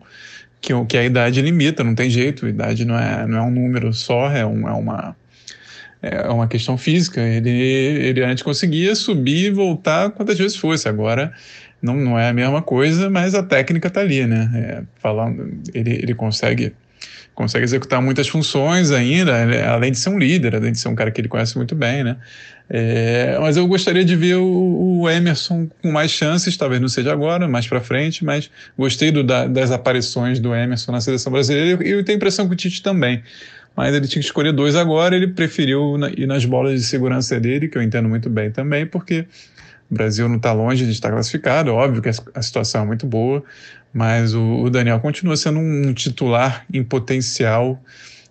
que, 0.62 0.74
que 0.86 0.98
a 0.98 1.04
idade 1.04 1.42
limita, 1.42 1.84
não 1.84 1.94
tem 1.94 2.10
jeito, 2.10 2.46
a 2.46 2.50
idade 2.50 2.86
não 2.86 2.98
é, 2.98 3.28
não 3.28 3.38
é 3.38 3.42
um 3.42 3.52
número 3.52 3.94
só, 3.94 4.32
é, 4.32 4.44
um, 4.44 4.68
é 4.68 4.74
uma 4.74 5.16
é 6.06 6.30
uma 6.30 6.48
questão 6.48 6.78
física. 6.78 7.22
Ele, 7.22 7.50
ele 7.50 8.24
antes 8.24 8.44
conseguia 8.44 8.96
subir 8.96 9.46
e 9.46 9.50
voltar 9.50 10.12
quantas 10.12 10.38
vezes 10.38 10.56
fosse. 10.56 10.88
Agora 10.88 11.34
não, 11.82 11.96
não 11.96 12.20
é 12.20 12.30
a 12.30 12.34
mesma 12.34 12.62
coisa, 12.62 13.10
mas 13.10 13.34
a 13.34 13.42
técnica 13.42 13.88
está 13.88 14.02
ali, 14.02 14.26
né? 14.26 14.50
É, 14.54 14.84
falando, 15.02 15.62
ele, 15.74 15.94
ele 15.94 16.14
consegue 16.14 16.74
consegue 17.34 17.66
executar 17.66 18.02
muitas 18.02 18.30
funções 18.30 18.92
ainda, 18.92 19.34
além 19.70 19.92
de 19.92 20.00
ser 20.00 20.08
um 20.08 20.18
líder, 20.18 20.56
além 20.56 20.72
de 20.72 20.80
ser 20.80 20.88
um 20.88 20.96
cara 20.96 21.12
que 21.12 21.20
ele 21.20 21.28
conhece 21.28 21.58
muito 21.58 21.76
bem, 21.76 22.02
né? 22.02 22.16
É, 22.70 23.38
mas 23.42 23.58
eu 23.58 23.68
gostaria 23.68 24.06
de 24.06 24.16
ver 24.16 24.36
o, 24.38 25.02
o, 25.02 25.10
Emerson 25.10 25.68
com 25.82 25.92
mais 25.92 26.12
chances, 26.12 26.56
talvez 26.56 26.82
não 26.82 26.88
seja 26.88 27.12
agora, 27.12 27.46
mais 27.46 27.68
para 27.68 27.82
frente, 27.82 28.24
mas 28.24 28.50
gostei 28.78 29.12
do, 29.12 29.22
da, 29.22 29.48
das 29.48 29.70
aparições 29.70 30.40
do 30.40 30.56
Emerson 30.56 30.94
na 30.94 31.02
seleção 31.02 31.32
brasileira 31.32 31.86
e 31.86 31.92
eu 31.92 32.04
tenho 32.06 32.16
a 32.16 32.18
impressão 32.18 32.48
que 32.48 32.54
o 32.54 32.56
Tite 32.56 32.82
também 32.82 33.22
mas 33.76 33.94
ele 33.94 34.08
tinha 34.08 34.22
que 34.22 34.28
escolher 34.28 34.54
dois 34.54 34.76
agora, 34.76 35.16
ele 35.16 35.28
preferiu 35.28 35.96
ir 36.16 36.26
nas 36.26 36.46
bolas 36.46 36.80
de 36.80 36.86
segurança 36.86 37.40
dele, 37.40 37.68
que 37.68 37.78
eu 37.78 37.82
entendo 37.82 38.08
muito 38.08 38.30
bem 38.30 38.52
também, 38.52 38.86
porque 38.86 39.28
o 39.90 39.94
Brasil 39.94 40.28
não 40.30 40.38
está 40.38 40.54
longe 40.54 40.86
de 40.86 40.92
estar 40.92 41.12
classificado, 41.12 41.74
óbvio 41.74 42.02
que 42.02 42.10
a 42.10 42.42
situação 42.42 42.84
é 42.84 42.86
muito 42.86 43.06
boa, 43.06 43.44
mas 43.94 44.34
o, 44.34 44.70
Daniel 44.70 45.00
continua 45.00 45.38
sendo 45.38 45.60
um 45.60 45.94
titular 45.94 46.66
em 46.74 46.84
potencial 46.84 47.80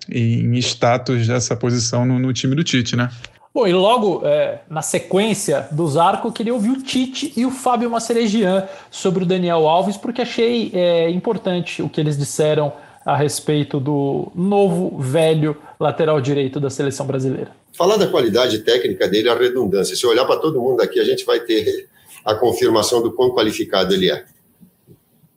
e 0.08 0.40
em 0.40 0.54
status 0.56 1.26
dessa 1.26 1.56
posição 1.56 2.04
no, 2.04 2.18
no 2.18 2.32
time 2.32 2.54
do 2.54 2.64
Tite, 2.64 2.96
né? 2.96 3.08
Bom, 3.54 3.68
e 3.68 3.72
logo 3.72 4.22
é, 4.24 4.62
na 4.68 4.82
sequência 4.82 5.68
do 5.70 5.86
Zarco, 5.86 6.26
eu 6.26 6.32
queria 6.32 6.52
ouvir 6.52 6.70
o 6.70 6.82
Tite 6.82 7.32
e 7.36 7.46
o 7.46 7.52
Fábio 7.52 7.88
Maceregian 7.88 8.66
sobre 8.90 9.22
o 9.22 9.26
Daniel 9.26 9.68
Alves, 9.68 9.96
porque 9.96 10.22
achei 10.22 10.72
é, 10.74 11.08
importante 11.10 11.80
o 11.80 11.88
que 11.88 12.00
eles 12.00 12.18
disseram 12.18 12.72
a 13.04 13.16
respeito 13.16 13.78
do 13.78 14.32
novo, 14.34 14.98
velho 14.98 15.56
lateral 15.78 16.20
direito 16.20 16.58
da 16.58 16.70
seleção 16.70 17.06
brasileira. 17.06 17.54
Falar 17.76 17.96
da 17.96 18.06
qualidade 18.06 18.60
técnica 18.60 19.06
dele 19.08 19.28
é 19.28 19.32
a 19.32 19.38
redundância. 19.38 19.94
Se 19.94 20.06
olhar 20.06 20.24
para 20.24 20.40
todo 20.40 20.60
mundo 20.60 20.80
aqui, 20.80 20.98
a 20.98 21.04
gente 21.04 21.24
vai 21.24 21.40
ter 21.40 21.88
a 22.24 22.34
confirmação 22.34 23.02
do 23.02 23.12
quão 23.12 23.30
qualificado 23.30 23.92
ele 23.92 24.10
é. 24.10 24.24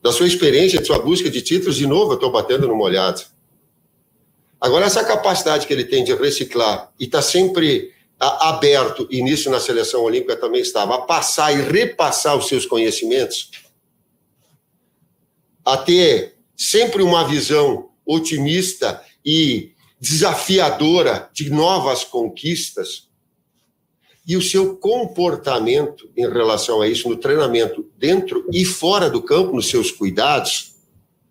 Da 0.01 0.11
sua 0.11 0.27
experiência, 0.27 0.79
de 0.79 0.85
sua 0.85 0.99
busca 0.99 1.29
de 1.29 1.41
títulos, 1.41 1.75
de 1.75 1.85
novo, 1.85 2.11
eu 2.11 2.15
estou 2.15 2.31
batendo 2.31 2.67
no 2.67 2.75
molhado. 2.75 3.21
Agora, 4.61 4.85
essa 4.85 5.03
capacidade 5.03 5.67
que 5.67 5.73
ele 5.73 5.83
tem 5.83 6.03
de 6.03 6.13
reciclar 6.13 6.91
e 6.99 7.05
está 7.05 7.21
sempre 7.21 7.91
aberto, 8.19 9.07
e 9.11 9.21
nisso 9.21 9.49
na 9.49 9.59
seleção 9.59 10.01
olímpica 10.01 10.35
também 10.35 10.61
estava, 10.61 10.95
a 10.95 11.01
passar 11.01 11.51
e 11.51 11.61
repassar 11.61 12.37
os 12.37 12.47
seus 12.47 12.65
conhecimentos, 12.65 13.51
a 15.65 15.77
ter 15.77 16.36
sempre 16.57 17.03
uma 17.03 17.27
visão 17.27 17.89
otimista 18.03 19.01
e 19.23 19.73
desafiadora 19.99 21.29
de 21.31 21.49
novas 21.49 22.03
conquistas. 22.03 23.07
E 24.27 24.35
o 24.35 24.41
seu 24.41 24.75
comportamento 24.75 26.09
em 26.17 26.27
relação 26.27 26.81
a 26.81 26.87
isso 26.87 27.07
no 27.07 27.15
treinamento, 27.15 27.85
dentro 27.97 28.45
e 28.51 28.65
fora 28.65 29.09
do 29.09 29.21
campo, 29.21 29.55
nos 29.55 29.69
seus 29.69 29.91
cuidados, 29.91 30.75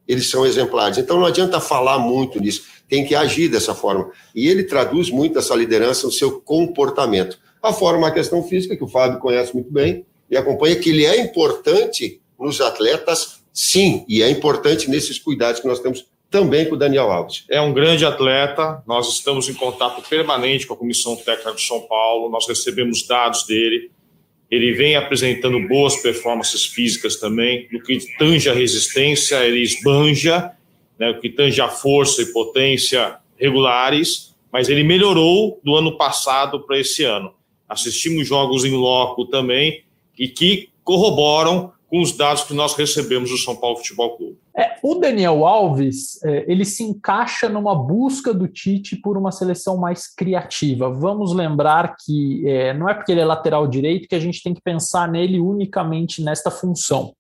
eles 0.09 0.31
são 0.31 0.47
exemplares. 0.47 0.97
Então 0.97 1.19
não 1.19 1.27
adianta 1.27 1.61
falar 1.61 1.99
muito 1.99 2.41
nisso, 2.41 2.65
tem 2.89 3.05
que 3.05 3.15
agir 3.15 3.49
dessa 3.49 3.75
forma. 3.75 4.11
E 4.35 4.49
ele 4.49 4.65
traduz 4.65 5.11
muito 5.11 5.39
essa 5.39 5.55
liderança 5.55 6.07
no 6.07 6.13
seu 6.13 6.41
comportamento. 6.41 7.39
A 7.63 7.73
forma, 7.73 8.07
a 8.07 8.13
questão 8.13 8.43
física, 8.43 8.77
que 8.77 8.85
o 8.85 8.89
Fábio 8.89 9.19
conhece 9.19 9.53
muito 9.53 9.71
bem 9.71 10.07
e 10.31 10.37
acompanha, 10.37 10.77
que 10.77 10.91
ele 10.91 11.05
é 11.05 11.21
importante 11.21 12.21
nos 12.39 12.61
atletas 12.61 13.36
Sim, 13.57 14.05
e 14.07 14.23
é 14.23 14.29
importante 14.29 14.91
nesses 14.91 15.19
cuidados 15.19 15.63
que 15.63 15.67
nós 15.67 15.81
temos 15.81 16.05
também 16.31 16.69
com 16.69 16.75
o 16.75 16.79
Daniel 16.79 17.11
Alves. 17.11 17.47
É 17.49 17.59
um 17.59 17.73
grande 17.73 18.05
atleta, 18.05 18.83
nós 18.87 19.15
estamos 19.15 19.49
em 19.49 19.55
contato 19.55 20.07
permanente 20.07 20.67
com 20.67 20.75
a 20.75 20.77
Comissão 20.77 21.17
Técnica 21.17 21.55
de 21.55 21.63
São 21.63 21.81
Paulo, 21.81 22.29
nós 22.29 22.47
recebemos 22.47 23.07
dados 23.07 23.47
dele, 23.47 23.91
ele 24.51 24.73
vem 24.73 24.95
apresentando 24.95 25.59
boas 25.67 25.97
performances 25.97 26.67
físicas 26.67 27.17
também, 27.17 27.67
no 27.73 27.81
que 27.81 27.99
tange 28.19 28.51
a 28.51 28.53
resistência, 28.53 29.43
ele 29.43 29.63
esbanja, 29.63 30.53
né, 30.99 31.09
o 31.09 31.19
que 31.19 31.31
tange 31.31 31.59
a 31.59 31.69
força 31.71 32.21
e 32.21 32.33
potência 32.35 33.17
regulares, 33.39 34.37
mas 34.53 34.69
ele 34.69 34.83
melhorou 34.83 35.59
do 35.65 35.75
ano 35.75 35.97
passado 35.97 36.61
para 36.61 36.79
esse 36.79 37.05
ano. 37.05 37.33
Assistimos 37.67 38.29
jogos 38.29 38.67
em 38.67 38.73
loco 38.73 39.25
também, 39.25 39.83
e 40.19 40.29
que 40.29 40.69
corroboram 40.85 41.73
com 41.89 42.01
os 42.01 42.17
dados 42.17 42.45
que 42.45 42.55
nós 42.55 42.75
recebemos 42.75 43.31
do 43.31 43.37
São 43.37 43.57
Paulo 43.57 43.77
Futebol 43.77 44.17
Clube. 44.17 44.39
É, 44.57 44.77
o 44.83 44.97
Daniel 44.97 45.47
Alves, 45.47 46.23
é, 46.25 46.45
ele 46.51 46.65
se 46.65 46.83
encaixa 46.83 47.49
numa 47.49 47.75
busca 47.75 48.35
do 48.35 48.49
Tite 48.49 48.97
por 48.97 49.17
uma 49.17 49.31
seleção 49.31 49.77
mais 49.77 50.13
criativa. 50.13 50.91
Vamos 50.91 51.33
lembrar 51.33 51.97
que 51.97 52.49
é, 52.49 52.75
não 52.75 52.89
é 52.89 52.95
porque 52.95 53.13
ele 53.13 53.21
é 53.21 53.25
lateral 53.25 53.69
direito 53.69 54.09
que 54.09 54.15
a 54.15 54.21
gente 54.21 54.43
tem 54.43 54.55
que 54.55 54.61
pensar 54.61 55.09
nele 55.09 55.39
unicamente 55.39 56.23
nesta 56.23 56.51
função. 56.51 57.15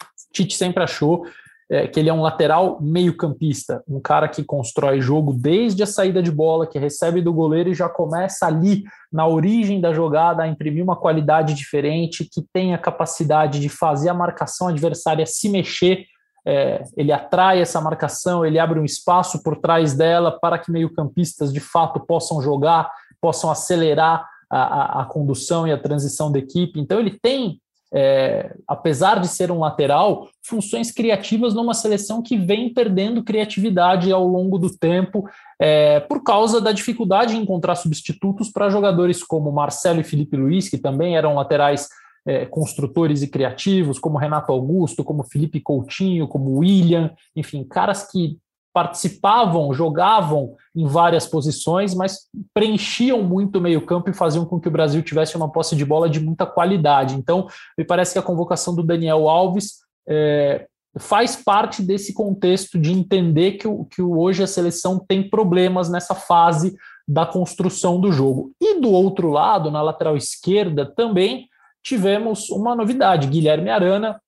O 0.00 0.32
Tite 0.32 0.54
sempre 0.54 0.82
achou 0.82 1.24
é, 1.70 1.86
que 1.86 2.00
ele 2.00 2.08
é 2.08 2.12
um 2.12 2.22
lateral 2.22 2.80
meio-campista, 2.80 3.82
um 3.86 4.00
cara 4.00 4.26
que 4.26 4.42
constrói 4.42 5.00
jogo 5.00 5.34
desde 5.34 5.82
a 5.82 5.86
saída 5.86 6.22
de 6.22 6.30
bola, 6.30 6.66
que 6.66 6.78
recebe 6.78 7.20
do 7.20 7.32
goleiro 7.32 7.68
e 7.68 7.74
já 7.74 7.88
começa 7.88 8.46
ali, 8.46 8.84
na 9.12 9.26
origem 9.26 9.80
da 9.80 9.92
jogada, 9.92 10.42
a 10.42 10.48
imprimir 10.48 10.82
uma 10.82 10.96
qualidade 10.96 11.54
diferente, 11.54 12.28
que 12.30 12.42
tem 12.52 12.74
a 12.74 12.78
capacidade 12.78 13.60
de 13.60 13.68
fazer 13.68 14.08
a 14.08 14.14
marcação 14.14 14.68
adversária 14.68 15.26
se 15.26 15.48
mexer. 15.48 16.06
É, 16.46 16.82
ele 16.96 17.12
atrai 17.12 17.60
essa 17.60 17.80
marcação, 17.80 18.46
ele 18.46 18.58
abre 18.58 18.80
um 18.80 18.84
espaço 18.84 19.42
por 19.42 19.56
trás 19.56 19.94
dela 19.94 20.30
para 20.30 20.58
que 20.58 20.72
meio-campistas 20.72 21.52
de 21.52 21.60
fato 21.60 22.00
possam 22.00 22.40
jogar, 22.40 22.90
possam 23.20 23.50
acelerar 23.50 24.26
a, 24.50 24.58
a, 24.58 25.02
a 25.02 25.04
condução 25.04 25.66
e 25.66 25.72
a 25.72 25.78
transição 25.78 26.32
da 26.32 26.38
equipe. 26.38 26.80
Então, 26.80 26.98
ele 26.98 27.18
tem 27.20 27.60
é, 27.92 28.54
apesar 28.66 29.20
de 29.20 29.28
ser 29.28 29.50
um 29.50 29.60
lateral, 29.60 30.28
funções 30.42 30.90
criativas 30.90 31.54
numa 31.54 31.74
seleção 31.74 32.22
que 32.22 32.36
vem 32.36 32.72
perdendo 32.72 33.22
criatividade 33.22 34.12
ao 34.12 34.26
longo 34.26 34.58
do 34.58 34.70
tempo, 34.70 35.28
é, 35.60 36.00
por 36.00 36.22
causa 36.22 36.60
da 36.60 36.72
dificuldade 36.72 37.36
em 37.36 37.42
encontrar 37.42 37.74
substitutos 37.74 38.50
para 38.50 38.70
jogadores 38.70 39.22
como 39.22 39.52
Marcelo 39.52 40.00
e 40.00 40.04
Felipe 40.04 40.36
Luiz, 40.36 40.68
que 40.68 40.78
também 40.78 41.16
eram 41.16 41.34
laterais 41.34 41.88
é, 42.26 42.44
construtores 42.44 43.22
e 43.22 43.28
criativos, 43.28 43.98
como 43.98 44.18
Renato 44.18 44.52
Augusto, 44.52 45.02
como 45.02 45.24
Felipe 45.24 45.60
Coutinho, 45.60 46.28
como 46.28 46.58
William, 46.58 47.10
enfim, 47.34 47.64
caras 47.64 48.10
que 48.10 48.36
participavam, 48.72 49.72
jogavam 49.72 50.54
em 50.74 50.86
várias 50.86 51.26
posições, 51.26 51.94
mas 51.94 52.28
preenchiam 52.54 53.22
muito 53.22 53.58
o 53.58 53.60
meio-campo 53.60 54.10
e 54.10 54.14
faziam 54.14 54.44
com 54.44 54.60
que 54.60 54.68
o 54.68 54.70
Brasil 54.70 55.02
tivesse 55.02 55.36
uma 55.36 55.50
posse 55.50 55.74
de 55.74 55.84
bola 55.84 56.08
de 56.08 56.20
muita 56.20 56.46
qualidade. 56.46 57.14
Então, 57.14 57.46
me 57.76 57.84
parece 57.84 58.12
que 58.12 58.18
a 58.18 58.22
convocação 58.22 58.74
do 58.74 58.82
Daniel 58.82 59.28
Alves 59.28 59.78
é, 60.08 60.66
faz 60.98 61.36
parte 61.36 61.82
desse 61.82 62.14
contexto 62.14 62.78
de 62.78 62.92
entender 62.92 63.52
que, 63.52 63.68
que 63.90 64.02
hoje 64.02 64.42
a 64.42 64.46
seleção 64.46 64.98
tem 64.98 65.28
problemas 65.28 65.88
nessa 65.88 66.14
fase 66.14 66.76
da 67.06 67.24
construção 67.24 68.00
do 68.00 68.12
jogo. 68.12 68.52
E 68.60 68.80
do 68.80 68.90
outro 68.90 69.30
lado, 69.30 69.70
na 69.70 69.80
lateral 69.80 70.16
esquerda, 70.16 70.84
também 70.84 71.48
tivemos 71.82 72.50
uma 72.50 72.76
novidade. 72.76 73.28
Guilherme 73.28 73.70
Arana 73.70 74.20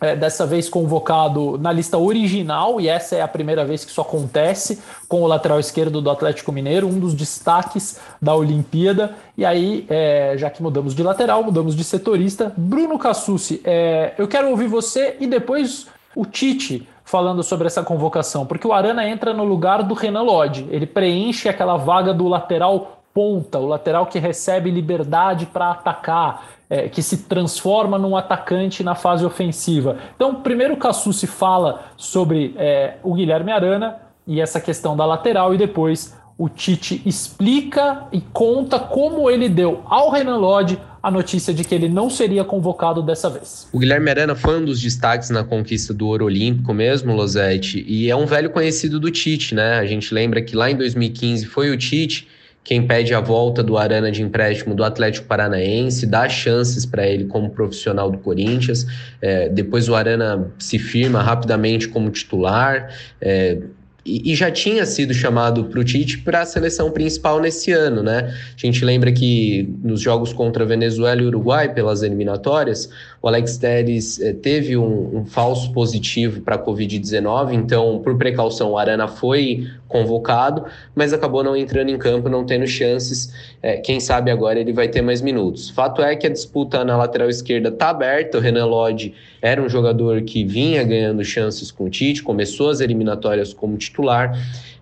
é, 0.00 0.16
dessa 0.16 0.46
vez 0.46 0.68
convocado 0.68 1.58
na 1.58 1.72
lista 1.72 1.98
original, 1.98 2.80
e 2.80 2.88
essa 2.88 3.16
é 3.16 3.22
a 3.22 3.28
primeira 3.28 3.64
vez 3.64 3.84
que 3.84 3.90
isso 3.90 4.00
acontece 4.00 4.82
com 5.08 5.22
o 5.22 5.26
lateral 5.26 5.60
esquerdo 5.60 6.00
do 6.00 6.10
Atlético 6.10 6.52
Mineiro, 6.52 6.86
um 6.88 6.98
dos 6.98 7.14
destaques 7.14 8.00
da 8.20 8.34
Olimpíada. 8.34 9.14
E 9.36 9.44
aí, 9.44 9.86
é, 9.88 10.34
já 10.36 10.48
que 10.50 10.62
mudamos 10.62 10.94
de 10.94 11.02
lateral, 11.02 11.42
mudamos 11.42 11.74
de 11.76 11.84
setorista. 11.84 12.52
Bruno 12.56 12.98
Cassucci, 12.98 13.60
é, 13.64 14.14
eu 14.16 14.26
quero 14.26 14.48
ouvir 14.50 14.68
você 14.68 15.16
e 15.20 15.26
depois 15.26 15.86
o 16.14 16.24
Tite 16.24 16.88
falando 17.04 17.42
sobre 17.42 17.66
essa 17.66 17.82
convocação, 17.82 18.46
porque 18.46 18.66
o 18.66 18.72
Arana 18.72 19.08
entra 19.08 19.34
no 19.34 19.44
lugar 19.44 19.82
do 19.82 19.94
Renan 19.94 20.22
Lodge, 20.22 20.68
ele 20.70 20.86
preenche 20.86 21.48
aquela 21.48 21.76
vaga 21.76 22.14
do 22.14 22.28
lateral 22.28 23.00
ponta, 23.12 23.58
o 23.58 23.66
lateral 23.66 24.06
que 24.06 24.20
recebe 24.20 24.70
liberdade 24.70 25.46
para 25.46 25.72
atacar, 25.72 26.44
é, 26.70 26.88
que 26.88 27.02
se 27.02 27.24
transforma 27.24 27.98
num 27.98 28.16
atacante 28.16 28.84
na 28.84 28.94
fase 28.94 29.24
ofensiva. 29.24 29.98
Então, 30.14 30.36
primeiro 30.36 30.74
o 30.74 31.12
se 31.12 31.26
fala 31.26 31.90
sobre 31.96 32.54
é, 32.56 32.94
o 33.02 33.12
Guilherme 33.12 33.50
Arana 33.50 33.96
e 34.26 34.40
essa 34.40 34.60
questão 34.60 34.96
da 34.96 35.04
lateral, 35.04 35.52
e 35.52 35.58
depois 35.58 36.16
o 36.38 36.48
Tite 36.48 37.02
explica 37.04 38.06
e 38.12 38.20
conta 38.20 38.78
como 38.78 39.28
ele 39.28 39.48
deu 39.48 39.82
ao 39.84 40.10
Renan 40.10 40.38
Lodge 40.38 40.78
a 41.02 41.10
notícia 41.10 41.52
de 41.52 41.64
que 41.64 41.74
ele 41.74 41.88
não 41.88 42.08
seria 42.08 42.44
convocado 42.44 43.02
dessa 43.02 43.28
vez. 43.28 43.68
O 43.72 43.78
Guilherme 43.78 44.10
Arana 44.10 44.34
foi 44.34 44.58
um 44.58 44.64
dos 44.64 44.80
destaques 44.80 45.30
na 45.30 45.42
conquista 45.42 45.92
do 45.92 46.06
ouro 46.06 46.26
olímpico 46.26 46.72
mesmo, 46.72 47.14
Losetti, 47.14 47.84
e 47.86 48.08
é 48.08 48.16
um 48.16 48.26
velho 48.26 48.50
conhecido 48.50 49.00
do 49.00 49.10
Tite, 49.10 49.54
né? 49.54 49.78
A 49.78 49.86
gente 49.86 50.14
lembra 50.14 50.40
que 50.40 50.54
lá 50.54 50.70
em 50.70 50.76
2015 50.76 51.46
foi 51.46 51.70
o 51.70 51.76
Tite 51.76 52.28
quem 52.62 52.86
pede 52.86 53.14
a 53.14 53.20
volta 53.20 53.62
do 53.62 53.76
Arana 53.76 54.12
de 54.12 54.22
empréstimo 54.22 54.74
do 54.74 54.84
Atlético 54.84 55.26
Paranaense, 55.26 56.06
dá 56.06 56.28
chances 56.28 56.84
para 56.84 57.06
ele 57.06 57.24
como 57.24 57.50
profissional 57.50 58.10
do 58.10 58.18
Corinthians. 58.18 58.86
É, 59.20 59.48
depois 59.48 59.88
o 59.88 59.94
Arana 59.94 60.50
se 60.58 60.78
firma 60.78 61.22
rapidamente 61.22 61.88
como 61.88 62.10
titular. 62.10 62.94
É, 63.20 63.58
e, 64.04 64.34
já 64.34 64.50
tinha 64.50 64.86
sido 64.86 65.12
chamado 65.12 65.64
para 65.64 65.78
o 65.78 65.84
Tite 65.84 66.18
para 66.18 66.40
a 66.40 66.46
seleção 66.46 66.90
principal 66.90 67.40
nesse 67.40 67.70
ano, 67.72 68.02
né? 68.02 68.34
A 68.56 68.66
gente 68.66 68.84
lembra 68.84 69.12
que 69.12 69.68
nos 69.82 70.00
jogos 70.00 70.32
contra 70.32 70.64
Venezuela 70.64 71.20
e 71.20 71.26
Uruguai, 71.26 71.72
pelas 71.72 72.02
eliminatórias, 72.02 72.88
o 73.22 73.28
Alex 73.28 73.58
Telles 73.58 74.18
eh, 74.20 74.32
teve 74.32 74.76
um, 74.76 75.18
um, 75.18 75.24
falso 75.26 75.72
positivo 75.72 76.40
para 76.40 76.54
a 76.54 76.58
Covid-19, 76.58 77.52
então, 77.52 78.00
por 78.02 78.16
precaução, 78.16 78.70
o 78.70 78.78
Arana 78.78 79.06
foi 79.06 79.66
convocado, 79.86 80.64
mas 80.94 81.12
acabou 81.12 81.44
não 81.44 81.54
entrando 81.54 81.90
em 81.90 81.98
campo, 81.98 82.30
não 82.30 82.46
tendo 82.46 82.66
chances. 82.66 83.30
É, 83.62 83.76
quem 83.76 84.00
sabe 84.00 84.30
agora 84.30 84.58
ele 84.58 84.72
vai 84.72 84.88
ter 84.88 85.02
mais 85.02 85.20
minutos. 85.20 85.68
Fato 85.68 86.00
é 86.00 86.16
que 86.16 86.26
a 86.26 86.30
disputa 86.30 86.82
na 86.84 86.96
lateral 86.96 87.28
esquerda 87.28 87.68
está 87.68 87.90
aberta. 87.90 88.38
O 88.38 88.40
Renan 88.40 88.66
Lodge 88.66 89.12
era 89.42 89.60
um 89.60 89.68
jogador 89.68 90.22
que 90.22 90.44
vinha 90.44 90.82
ganhando 90.82 91.22
chances 91.24 91.70
com 91.70 91.84
o 91.84 91.90
Tite, 91.90 92.22
começou 92.22 92.70
as 92.70 92.80
eliminatórias 92.80 93.52
como 93.52 93.76
titular 93.76 94.32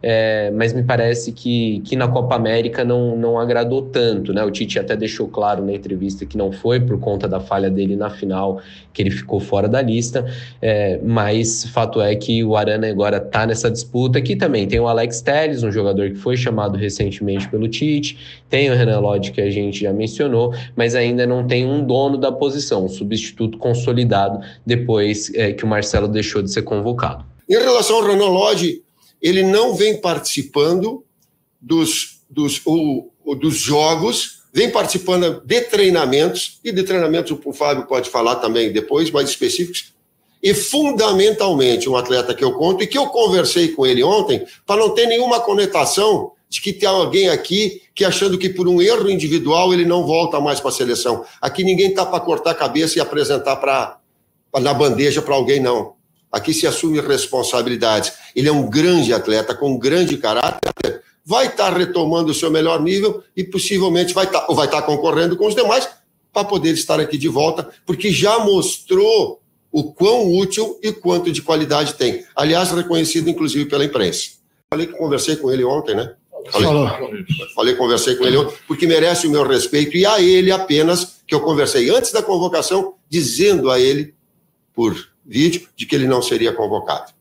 é, 0.02 0.50
mas 0.52 0.72
me 0.72 0.82
parece 0.82 1.32
que, 1.32 1.80
que 1.80 1.96
na 1.96 2.06
Copa 2.06 2.36
América 2.36 2.84
não, 2.84 3.16
não 3.16 3.38
agradou 3.38 3.82
tanto, 3.82 4.32
né? 4.32 4.44
O 4.44 4.50
Tite 4.50 4.78
até 4.78 4.96
deixou 4.96 5.26
claro 5.28 5.64
na 5.64 5.72
entrevista 5.72 6.24
que 6.24 6.36
não 6.36 6.52
foi 6.52 6.78
por 6.78 6.98
conta 7.00 7.26
da 7.26 7.40
falha 7.40 7.68
dele 7.68 7.96
na 7.96 8.08
final, 8.08 8.60
que 8.92 9.02
ele 9.02 9.10
ficou 9.10 9.40
fora 9.40 9.68
da 9.68 9.82
lista, 9.82 10.24
é, 10.62 11.00
mas 11.02 11.64
fato 11.64 12.00
é 12.00 12.14
que 12.14 12.44
o 12.44 12.56
Arana 12.56 12.88
agora 12.88 13.16
está 13.16 13.46
nessa 13.46 13.70
disputa, 13.70 14.20
que 14.20 14.36
também 14.36 14.68
tem 14.68 14.78
o 14.78 14.86
Alex 14.86 15.20
Telles, 15.20 15.62
um 15.62 15.72
jogador 15.72 16.10
que 16.10 16.16
foi 16.16 16.36
chamado 16.36 16.76
recentemente 16.76 17.48
pelo 17.48 17.68
Tite, 17.68 18.18
tem 18.48 18.70
o 18.70 18.74
Renan 18.74 19.00
Lodge, 19.00 19.32
que 19.32 19.40
a 19.40 19.50
gente 19.50 19.80
já 19.80 19.92
mencionou, 19.92 20.54
mas 20.76 20.94
ainda 20.94 21.26
não 21.26 21.46
tem 21.46 21.66
um 21.66 21.84
dono 21.84 22.16
da 22.16 22.30
posição, 22.30 22.84
um 22.84 22.88
substituto 22.88 23.58
consolidado 23.58 24.40
depois 24.64 25.32
é, 25.34 25.52
que 25.52 25.64
o 25.64 25.66
Marcelo 25.66 26.06
deixou 26.06 26.40
de 26.40 26.52
ser 26.52 26.62
convocado. 26.62 27.24
Em 27.48 27.54
relação 27.54 27.96
ao 27.96 28.06
Renan 28.06 28.28
Lodge, 28.28 28.82
ele 29.20 29.42
não 29.42 29.74
vem 29.74 30.00
participando 30.00 31.04
dos, 31.60 32.20
dos, 32.28 32.60
o, 32.64 33.10
dos 33.34 33.56
jogos, 33.56 34.42
vem 34.52 34.70
participando 34.70 35.42
de 35.44 35.60
treinamentos, 35.62 36.58
e 36.64 36.72
de 36.72 36.82
treinamentos 36.82 37.36
o 37.44 37.52
Fábio 37.52 37.86
pode 37.86 38.10
falar 38.10 38.36
também 38.36 38.72
depois, 38.72 39.10
mais 39.10 39.28
específicos, 39.28 39.92
e 40.42 40.54
fundamentalmente 40.54 41.88
um 41.88 41.96
atleta 41.96 42.34
que 42.34 42.44
eu 42.44 42.52
conto 42.52 42.84
e 42.84 42.86
que 42.86 42.96
eu 42.96 43.06
conversei 43.08 43.68
com 43.68 43.84
ele 43.84 44.02
ontem, 44.02 44.46
para 44.64 44.80
não 44.80 44.90
ter 44.90 45.06
nenhuma 45.06 45.40
conotação 45.40 46.32
de 46.48 46.62
que 46.62 46.72
tem 46.72 46.88
alguém 46.88 47.28
aqui 47.28 47.82
que 47.94 48.04
achando 48.04 48.38
que 48.38 48.48
por 48.48 48.68
um 48.68 48.80
erro 48.80 49.10
individual 49.10 49.74
ele 49.74 49.84
não 49.84 50.06
volta 50.06 50.40
mais 50.40 50.60
para 50.60 50.70
a 50.70 50.72
seleção. 50.72 51.24
Aqui 51.42 51.62
ninguém 51.62 51.90
está 51.90 52.06
para 52.06 52.20
cortar 52.20 52.52
a 52.52 52.54
cabeça 52.54 52.96
e 52.96 53.00
apresentar 53.00 53.56
para 53.56 53.98
na 54.60 54.72
bandeja 54.72 55.20
para 55.20 55.34
alguém, 55.34 55.60
não. 55.60 55.97
Aqui 56.30 56.52
se 56.52 56.66
assume 56.66 57.00
responsabilidades. 57.00 58.12
Ele 58.34 58.48
é 58.48 58.52
um 58.52 58.68
grande 58.68 59.12
atleta, 59.12 59.54
com 59.54 59.72
um 59.72 59.78
grande 59.78 60.16
caráter, 60.18 61.02
vai 61.24 61.46
estar 61.46 61.76
retomando 61.76 62.30
o 62.30 62.34
seu 62.34 62.50
melhor 62.50 62.80
nível 62.82 63.22
e 63.36 63.44
possivelmente 63.44 64.14
vai 64.14 64.24
estar, 64.24 64.46
ou 64.48 64.54
vai 64.54 64.66
estar 64.66 64.82
concorrendo 64.82 65.36
com 65.36 65.46
os 65.46 65.54
demais 65.54 65.88
para 66.32 66.44
poder 66.44 66.72
estar 66.72 67.00
aqui 67.00 67.18
de 67.18 67.28
volta, 67.28 67.68
porque 67.84 68.10
já 68.10 68.38
mostrou 68.38 69.40
o 69.70 69.92
quão 69.92 70.32
útil 70.34 70.78
e 70.82 70.92
quanto 70.92 71.30
de 71.30 71.42
qualidade 71.42 71.94
tem. 71.94 72.24
Aliás, 72.34 72.70
reconhecido 72.70 73.28
inclusive 73.28 73.66
pela 73.66 73.84
imprensa. 73.84 74.30
Falei 74.70 74.86
que 74.86 74.94
conversei 74.94 75.36
com 75.36 75.50
ele 75.50 75.64
ontem, 75.64 75.94
né? 75.94 76.14
Falei, 76.50 76.68
falei, 77.54 77.74
conversei 77.74 78.16
com 78.16 78.24
ele 78.24 78.36
ontem, 78.38 78.56
porque 78.66 78.86
merece 78.86 79.26
o 79.26 79.30
meu 79.30 79.46
respeito 79.46 79.96
e 79.96 80.06
a 80.06 80.20
ele 80.20 80.50
apenas 80.50 81.18
que 81.26 81.34
eu 81.34 81.40
conversei 81.40 81.90
antes 81.90 82.10
da 82.10 82.22
convocação, 82.22 82.94
dizendo 83.08 83.70
a 83.70 83.78
ele, 83.78 84.14
por 84.74 84.96
vídeo 85.28 85.68
de 85.76 85.86
que 85.86 85.94
ele 85.94 86.08
não 86.08 86.22
seria 86.22 86.54
convocado. 86.54 87.12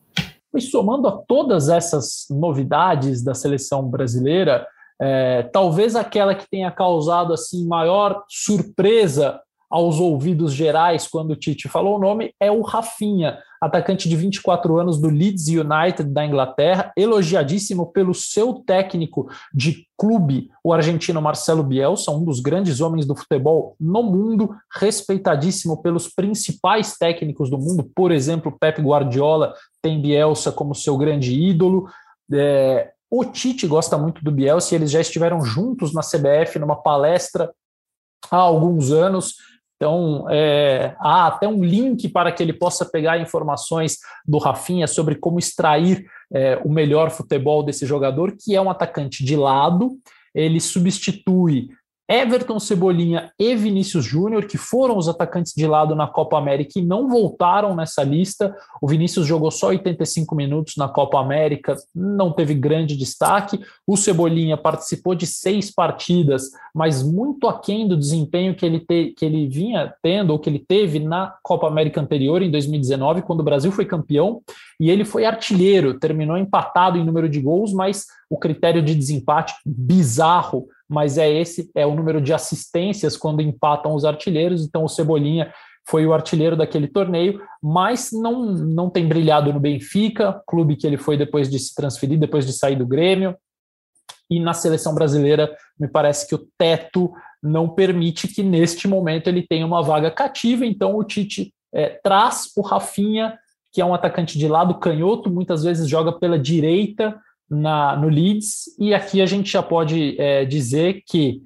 E 0.56 0.60
somando 0.60 1.06
a 1.06 1.12
todas 1.12 1.68
essas 1.68 2.26
novidades 2.30 3.22
da 3.22 3.34
seleção 3.34 3.88
brasileira, 3.88 4.66
é, 5.00 5.42
talvez 5.52 5.94
aquela 5.94 6.34
que 6.34 6.48
tenha 6.50 6.70
causado 6.70 7.32
assim 7.32 7.66
maior 7.66 8.24
surpresa 8.28 9.40
aos 9.70 10.00
ouvidos 10.00 10.52
gerais 10.54 11.06
quando 11.06 11.32
o 11.32 11.36
Tite 11.36 11.68
falou 11.68 11.96
o 11.96 12.00
nome 12.00 12.34
é 12.40 12.50
o 12.50 12.62
Rafinha, 12.62 13.38
atacante 13.60 14.08
de 14.08 14.16
24 14.16 14.78
anos 14.78 15.00
do 15.00 15.08
Leeds 15.08 15.48
United 15.48 16.10
da 16.10 16.24
Inglaterra, 16.24 16.92
elogiadíssimo 16.96 17.86
pelo 17.92 18.14
seu 18.14 18.54
técnico 18.54 19.28
de 19.52 19.86
clube, 19.96 20.50
o 20.62 20.72
argentino 20.72 21.20
Marcelo 21.20 21.62
Bielsa, 21.62 22.10
um 22.10 22.24
dos 22.24 22.40
grandes 22.40 22.80
homens 22.80 23.04
do 23.04 23.16
futebol 23.16 23.74
no 23.80 24.02
mundo, 24.02 24.54
respeitadíssimo 24.72 25.82
pelos 25.82 26.08
principais 26.08 26.96
técnicos 26.96 27.50
do 27.50 27.58
mundo, 27.58 27.90
por 27.94 28.12
exemplo, 28.12 28.56
Pep 28.58 28.80
Guardiola 28.80 29.54
tem 29.82 30.00
Bielsa 30.00 30.52
como 30.52 30.74
seu 30.74 30.96
grande 30.96 31.34
ídolo. 31.34 31.88
É, 32.32 32.92
o 33.10 33.24
Tite 33.24 33.66
gosta 33.66 33.96
muito 33.96 34.22
do 34.22 34.30
Bielsa 34.30 34.74
e 34.74 34.76
eles 34.76 34.90
já 34.90 35.00
estiveram 35.00 35.42
juntos 35.42 35.92
na 35.94 36.02
CBF 36.02 36.58
numa 36.58 36.76
palestra 36.76 37.50
há 38.30 38.36
alguns 38.36 38.92
anos. 38.92 39.34
Então, 39.78 40.26
é, 40.28 40.96
há 40.98 41.28
até 41.28 41.46
um 41.46 41.62
link 41.62 42.08
para 42.08 42.32
que 42.32 42.42
ele 42.42 42.52
possa 42.52 42.84
pegar 42.84 43.20
informações 43.20 43.98
do 44.26 44.36
Rafinha 44.36 44.88
sobre 44.88 45.14
como 45.14 45.38
extrair 45.38 46.04
é, 46.32 46.60
o 46.64 46.68
melhor 46.68 47.10
futebol 47.10 47.62
desse 47.62 47.86
jogador, 47.86 48.34
que 48.36 48.56
é 48.56 48.60
um 48.60 48.68
atacante 48.68 49.24
de 49.24 49.36
lado. 49.36 49.96
Ele 50.34 50.58
substitui 50.60 51.68
Everton 52.10 52.58
Cebolinha 52.58 53.30
e 53.38 53.54
Vinícius 53.54 54.02
Júnior, 54.02 54.46
que 54.46 54.56
foram 54.56 54.96
os 54.96 55.08
atacantes 55.08 55.52
de 55.54 55.66
lado 55.66 55.94
na 55.94 56.06
Copa 56.06 56.38
América 56.38 56.78
e 56.78 56.84
não 56.84 57.06
voltaram 57.06 57.76
nessa 57.76 58.02
lista. 58.02 58.56
O 58.80 58.88
Vinícius 58.88 59.26
jogou 59.26 59.50
só 59.50 59.68
85 59.68 60.34
minutos 60.34 60.76
na 60.78 60.88
Copa 60.88 61.20
América, 61.20 61.76
não 61.94 62.32
teve 62.32 62.54
grande 62.54 62.96
destaque. 62.96 63.60
O 63.86 63.94
Cebolinha 63.94 64.56
participou 64.56 65.14
de 65.14 65.26
seis 65.26 65.70
partidas, 65.70 66.50
mas 66.74 67.02
muito 67.02 67.46
aquém 67.46 67.86
do 67.86 67.96
desempenho 67.96 68.54
que 68.54 68.64
ele, 68.64 68.80
te, 68.80 69.12
que 69.14 69.26
ele 69.26 69.46
vinha 69.46 69.92
tendo, 70.02 70.30
ou 70.30 70.38
que 70.38 70.48
ele 70.48 70.64
teve 70.66 70.98
na 70.98 71.34
Copa 71.42 71.66
América 71.66 72.00
anterior, 72.00 72.40
em 72.40 72.50
2019, 72.50 73.20
quando 73.20 73.40
o 73.40 73.44
Brasil 73.44 73.70
foi 73.70 73.84
campeão, 73.84 74.40
e 74.80 74.90
ele 74.90 75.04
foi 75.04 75.26
artilheiro, 75.26 75.98
terminou 75.98 76.38
empatado 76.38 76.96
em 76.96 77.04
número 77.04 77.28
de 77.28 77.40
gols, 77.40 77.72
mas 77.72 78.06
o 78.30 78.38
critério 78.38 78.82
de 78.82 78.94
desempate 78.94 79.54
bizarro 79.66 80.68
mas 80.88 81.18
é 81.18 81.30
esse, 81.30 81.70
é 81.74 81.86
o 81.86 81.94
número 81.94 82.20
de 82.20 82.32
assistências 82.32 83.16
quando 83.16 83.42
empatam 83.42 83.94
os 83.94 84.04
artilheiros, 84.04 84.64
então 84.64 84.84
o 84.84 84.88
Cebolinha 84.88 85.52
foi 85.88 86.06
o 86.06 86.12
artilheiro 86.12 86.56
daquele 86.56 86.86
torneio, 86.86 87.40
mas 87.62 88.10
não, 88.12 88.44
não 88.44 88.90
tem 88.90 89.06
brilhado 89.06 89.52
no 89.52 89.60
Benfica, 89.60 90.42
clube 90.46 90.76
que 90.76 90.86
ele 90.86 90.98
foi 90.98 91.16
depois 91.16 91.50
de 91.50 91.58
se 91.58 91.74
transferir, 91.74 92.18
depois 92.18 92.46
de 92.46 92.52
sair 92.52 92.76
do 92.76 92.86
Grêmio, 92.86 93.36
e 94.30 94.38
na 94.38 94.52
seleção 94.52 94.94
brasileira 94.94 95.54
me 95.78 95.88
parece 95.88 96.28
que 96.28 96.34
o 96.34 96.46
teto 96.58 97.10
não 97.42 97.68
permite 97.68 98.28
que 98.28 98.42
neste 98.42 98.86
momento 98.86 99.28
ele 99.28 99.46
tenha 99.46 99.64
uma 99.64 99.82
vaga 99.82 100.10
cativa, 100.10 100.66
então 100.66 100.96
o 100.96 101.04
Tite 101.04 101.54
é, 101.72 101.88
traz 102.02 102.52
o 102.56 102.60
Rafinha, 102.60 103.38
que 103.72 103.80
é 103.80 103.84
um 103.84 103.94
atacante 103.94 104.38
de 104.38 104.48
lado 104.48 104.78
canhoto, 104.78 105.30
muitas 105.30 105.62
vezes 105.62 105.88
joga 105.88 106.12
pela 106.12 106.38
direita, 106.38 107.18
na, 107.50 107.96
no 107.96 108.08
Leeds, 108.08 108.76
e 108.78 108.94
aqui 108.94 109.22
a 109.22 109.26
gente 109.26 109.50
já 109.50 109.62
pode 109.62 110.20
é, 110.20 110.44
dizer 110.44 111.02
que 111.06 111.42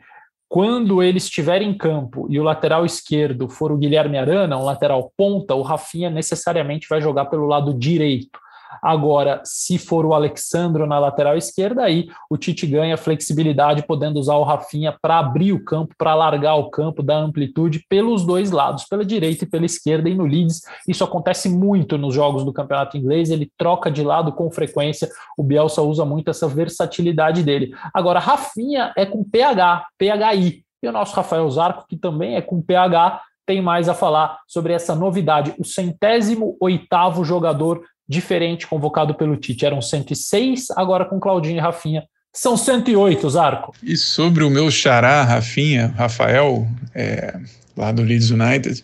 quando 0.49 1.03
ele 1.03 1.17
estiver 1.17 1.63
em 1.63 1.73
campo 1.73 2.27
e 2.29 2.39
o 2.39 2.43
lateral 2.43 2.85
esquerdo 2.85 3.49
for 3.49 3.73
o 3.73 3.79
Guilherme 3.79 4.19
Arana, 4.19 4.59
um 4.59 4.65
lateral 4.65 5.11
ponta, 5.17 5.55
o 5.55 5.63
Rafinha 5.63 6.11
necessariamente 6.11 6.87
vai 6.91 7.01
jogar 7.01 7.27
pelo 7.27 7.47
lado 7.47 7.73
direito. 7.73 8.39
Agora, 8.81 9.41
se 9.45 9.79
for 9.79 10.07
o 10.07 10.15
Alexandro 10.15 10.87
na 10.87 10.99
lateral 10.99 11.37
esquerda, 11.37 11.83
aí 11.83 12.09
o 12.31 12.37
Tite 12.37 12.67
ganha 12.67 12.97
flexibilidade, 12.97 13.85
podendo 13.87 14.19
usar 14.19 14.37
o 14.37 14.45
Rafinha 14.45 14.97
para 15.01 15.19
abrir 15.19 15.53
o 15.53 15.65
campo, 15.65 15.95
para 15.99 16.15
largar 16.15 16.55
o 16.55 16.71
campo, 16.71 17.03
dar 17.03 17.17
amplitude 17.17 17.85
pelos 17.89 18.25
dois 18.25 18.51
lados, 18.51 18.85
pela 18.85 19.05
direita 19.05 19.45
e 19.45 19.49
pela 19.49 19.67
esquerda. 19.67 20.09
E 20.09 20.15
no 20.15 20.25
Leeds, 20.25 20.63
isso 20.89 21.05
acontece 21.05 21.49
muito 21.49 21.99
nos 21.99 22.15
jogos 22.15 22.45
do 22.45 22.53
campeonato 22.53 22.97
inglês, 22.97 23.31
ele 23.31 23.51
troca 23.59 23.91
de 23.91 24.03
lado 24.03 24.33
com 24.33 24.51
frequência. 24.51 25.09
O 25.37 25.43
Bielsa 25.43 25.83
usa 25.83 26.05
muito 26.05 26.31
essa 26.31 26.49
versatilidade 26.49 27.43
dele. 27.43 27.75
Agora, 27.93 28.21
Rafinha 28.21 28.93
é 28.97 29.05
com 29.05 29.25
PH, 29.25 29.87
PHI. 29.99 30.65
E 30.83 30.89
o 30.89 30.93
nosso 30.93 31.15
Rafael 31.15 31.49
Zarco, 31.49 31.85
que 31.89 31.97
também 31.97 32.35
é 32.35 32.43
com 32.43 32.61
PH, 32.61 33.23
tem 33.47 33.61
mais 33.61 33.89
a 33.89 33.95
falar 33.95 34.41
sobre 34.47 34.73
essa 34.73 34.95
novidade. 34.95 35.55
O 35.59 35.65
centésimo 35.65 36.57
oitavo 36.61 37.25
jogador 37.25 37.83
diferente 38.09 38.67
convocado 38.67 39.15
pelo 39.15 39.37
Tite. 39.37 39.65
Eram 39.65 39.81
106, 39.81 40.71
agora 40.73 41.05
com 41.05 41.21
Claudinho 41.21 41.57
e 41.57 41.61
Rafinha 41.61 42.05
São 42.33 42.57
108, 42.57 43.31
Zarco. 43.31 43.75
E 43.83 43.97
sobre 43.97 44.45
o 44.45 44.51
meu 44.51 44.71
xará, 44.71 45.23
Rafinha, 45.23 45.95
Rafael, 45.97 46.67
é, 46.95 47.39
lá 47.77 47.93
do 47.93 48.03
Leeds 48.03 48.31
United, 48.31 48.83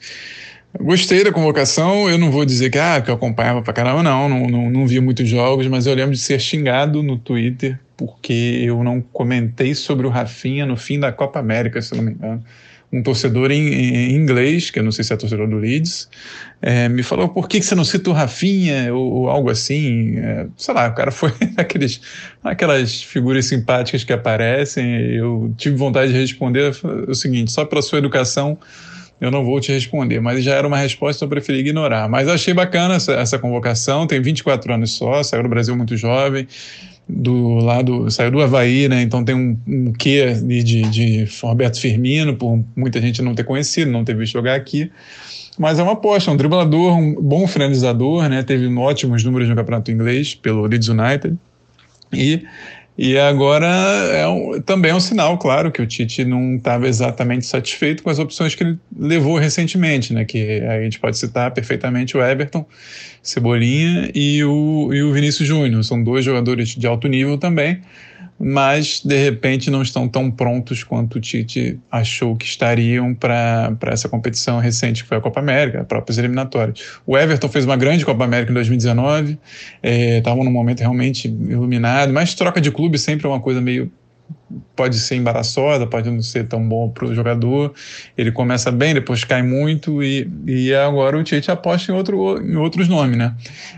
Gostei 0.81 1.25
da 1.25 1.33
convocação. 1.33 2.09
Eu 2.09 2.19
não 2.19 2.31
vou 2.31 2.45
dizer 2.45 2.71
que, 2.71 2.79
ah, 2.79 3.01
que 3.01 3.11
eu 3.11 3.15
acompanhava 3.15 3.63
pra 3.63 3.73
caramba, 3.73 4.03
não, 4.03 4.29
não, 4.29 4.47
não, 4.47 4.71
não 4.71 4.87
vi 4.87 5.01
muitos 5.01 5.29
jogos, 5.29 5.67
mas 5.67 5.87
eu 5.87 5.95
lembro 5.95 6.13
de 6.13 6.21
ser 6.21 6.39
xingado 6.39 7.03
no 7.03 7.19
Twitter 7.19 7.81
porque 7.97 8.61
eu 8.63 8.85
não 8.85 9.01
comentei 9.01 9.75
sobre 9.75 10.07
o 10.07 10.11
Rafinha 10.11 10.65
no 10.65 10.77
fim 10.77 11.01
da 11.01 11.11
Copa 11.11 11.41
América, 11.41 11.83
se 11.83 11.97
não 11.97 12.03
me 12.05 12.13
engano. 12.13 12.45
Um 12.91 13.03
torcedor 13.03 13.51
em, 13.51 13.69
em 13.69 14.15
inglês, 14.15 14.71
que 14.71 14.79
eu 14.79 14.83
não 14.83 14.91
sei 14.91 15.05
se 15.05 15.13
é 15.13 15.17
torcedor 15.17 15.47
do 15.47 15.57
Leeds, 15.57 16.09
é, 16.61 16.89
me 16.89 17.03
falou 17.03 17.29
por 17.29 17.49
que, 17.49 17.61
que 17.61 17.67
você 17.67 17.75
não 17.75 17.85
cita 17.85 18.11
o 18.11 18.13
Rafinha 18.13 18.93
ou, 18.95 19.13
ou 19.13 19.29
algo 19.29 19.51
assim. 19.51 20.17
É, 20.17 20.47
sei 20.57 20.75
lá, 20.75 20.89
o 20.89 20.95
cara 20.95 21.11
foi 21.11 21.33
aqueles, 21.57 22.01
aquelas 22.43 23.03
figuras 23.03 23.47
simpáticas 23.47 24.05
que 24.05 24.13
aparecem. 24.13 24.87
Eu 25.13 25.53
tive 25.57 25.77
vontade 25.77 26.13
de 26.13 26.19
responder 26.19 26.75
o 27.07 27.15
seguinte: 27.15 27.53
só 27.53 27.65
pela 27.65 27.83
sua 27.83 27.99
educação 27.99 28.59
eu 29.21 29.31
não 29.31 29.45
vou 29.45 29.61
te 29.61 29.73
responder, 29.73 30.21
mas 30.21 30.45
já 30.45 30.55
era 30.55 30.67
uma 30.67 30.79
resposta 30.79 31.25
eu 31.25 31.29
preferi 31.29 31.59
ignorar. 31.59 32.09
Mas 32.09 32.29
achei 32.29 32.55
bacana 32.55 32.95
essa, 32.95 33.13
essa 33.15 33.39
convocação, 33.39 34.07
tem 34.07 34.21
24 34.21 34.75
anos 34.75 34.93
só, 34.93 35.23
saiu 35.23 35.43
do 35.43 35.49
Brasil 35.49 35.77
muito 35.77 35.97
jovem, 35.97 36.47
do 37.09 37.55
lado, 37.55 38.11
saiu 38.11 38.31
do 38.31 38.43
Havaí, 38.43 38.89
né? 38.89 39.01
Então 39.01 39.25
tem 39.25 39.35
um, 39.35 39.59
um 39.67 39.93
quê 39.93 40.35
de, 40.35 40.63
de, 40.63 40.83
de 40.83 41.29
Roberto 41.41 41.81
Firmino, 41.81 42.37
por 42.37 42.63
muita 42.77 43.01
gente 43.01 43.23
não 43.23 43.35
ter 43.35 43.45
conhecido, 43.45 43.91
não 43.91 44.05
ter 44.05 44.15
visto 44.15 44.35
jogar 44.35 44.55
aqui. 44.55 44.91
Mas 45.59 45.79
é 45.79 45.83
uma 45.83 45.93
aposta, 45.93 46.31
um 46.31 46.37
driblador, 46.37 46.97
um 46.97 47.15
bom 47.15 47.47
finalizador, 47.47 48.29
né? 48.29 48.43
Teve 48.43 48.67
ótimos 48.77 49.25
números 49.25 49.49
no 49.49 49.57
campeonato 49.57 49.91
inglês 49.91 50.35
pelo 50.35 50.67
Leeds 50.67 50.89
United. 50.89 51.37
E 52.13 52.45
e 52.99 53.17
agora 53.17 53.67
é 53.67 54.27
um, 54.27 54.61
também 54.61 54.91
é 54.91 54.95
um 54.95 54.99
sinal, 54.99 55.39
claro, 55.39 55.71
que 55.71 55.81
o 55.81 55.87
Tite 55.87 56.25
não 56.25 56.57
estava 56.57 56.89
exatamente 56.89 57.47
satisfeito 57.47 58.03
com 58.03 58.11
as 58.11 58.19
opções 58.19 58.57
que 58.57 58.65
ele 58.65 58.77
levou 58.99 59.39
recentemente, 59.39 60.13
né? 60.13 60.25
Que 60.25 60.61
a 60.63 60.83
gente 60.83 60.99
pode 60.99 61.17
citar 61.17 61.53
perfeitamente 61.53 62.17
o 62.17 62.21
Everton, 62.21 62.67
Cebolinha 63.23 64.11
e 64.13 64.43
o, 64.43 64.93
e 64.93 65.01
o 65.01 65.13
Vinícius 65.13 65.47
Júnior. 65.47 65.85
São 65.85 66.03
dois 66.03 66.25
jogadores 66.25 66.71
de 66.71 66.87
alto 66.89 67.07
nível 67.07 67.39
também, 67.39 67.81
mas 68.39 69.01
de 69.05 69.17
repente 69.17 69.71
não 69.71 69.83
estão 69.83 70.09
tão 70.09 70.31
prontos 70.31 70.85
quanto 70.85 71.17
o 71.17 71.21
Tite 71.21 71.79
achou 71.91 72.37
que 72.37 72.47
estariam 72.47 73.15
para 73.15 73.77
essa 73.87 74.09
competição 74.09 74.61
recente, 74.61 75.03
que 75.03 75.09
foi 75.09 75.19
a 75.19 75.21
Copa 75.21 75.41
América, 75.41 75.85
próprias 75.85 76.19
eliminatórias. 76.19 76.81
O 77.05 77.19
Everton 77.19 77.49
fez 77.49 77.65
uma 77.65 77.77
grande 77.77 78.05
Copa 78.05 78.25
América 78.25 78.53
em 78.53 78.55
2019, 78.55 79.39
estavam 80.19 80.43
é, 80.43 80.45
num 80.45 80.53
momento 80.53 80.81
realmente 80.81 81.27
iluminado, 81.27 82.13
mas 82.13 82.35
troca 82.35 82.61
de 82.61 82.71
clube 82.71 82.99
sempre 82.99 83.27
é 83.27 83.29
uma 83.29 83.41
coisa 83.41 83.61
meio 83.61 83.91
pode 84.75 84.99
ser 84.99 85.17
embaraçosa, 85.17 85.87
pode 85.87 86.11
não 86.11 86.23
ser 86.23 86.47
tão 86.47 86.67
bom 86.67 86.89
para 86.89 87.07
o 87.07 87.15
jogador. 87.15 87.75
Ele 88.17 88.33
começa 88.33 88.71
bem, 88.71 88.95
depois 88.95 89.25
cai 89.25 89.43
muito 89.43 90.03
e, 90.03 90.31
e 90.47 90.75
agora 90.75 91.19
o 91.19 91.23
Tite 91.23 91.51
aposta 91.51 91.93
em, 91.93 91.95
outro, 91.95 92.41
em 92.41 92.57
outros 92.57 92.89
nomes, 92.89 93.17
né? 93.17 93.35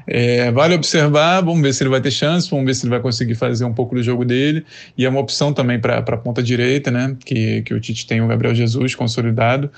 É, 0.07 0.51
vale 0.51 0.75
observar, 0.75 1.41
vamos 1.41 1.63
ver 1.63 1.73
se 1.73 1.83
ele 1.83 1.91
vai 1.91 2.01
ter 2.01 2.11
chance, 2.11 2.49
vamos 2.51 2.67
ver 2.67 2.75
se 2.75 2.85
ele 2.85 2.91
vai 2.91 3.01
conseguir 3.01 3.35
fazer 3.35 3.65
um 3.65 3.73
pouco 3.73 3.95
do 3.95 4.03
jogo 4.03 4.25
dele. 4.25 4.65
E 4.97 5.05
é 5.05 5.09
uma 5.09 5.21
opção 5.21 5.53
também 5.53 5.81
para 5.81 5.99
a 5.99 6.17
ponta 6.17 6.43
direita, 6.43 6.91
né? 6.91 7.17
Que, 7.25 7.63
que 7.63 7.75
o 7.75 7.81
Tite 7.81 8.07
tem 8.07 8.21
o 8.21 8.27
Gabriel 8.27 8.55
Jesus 8.55 8.95
consolidado. 8.95 9.71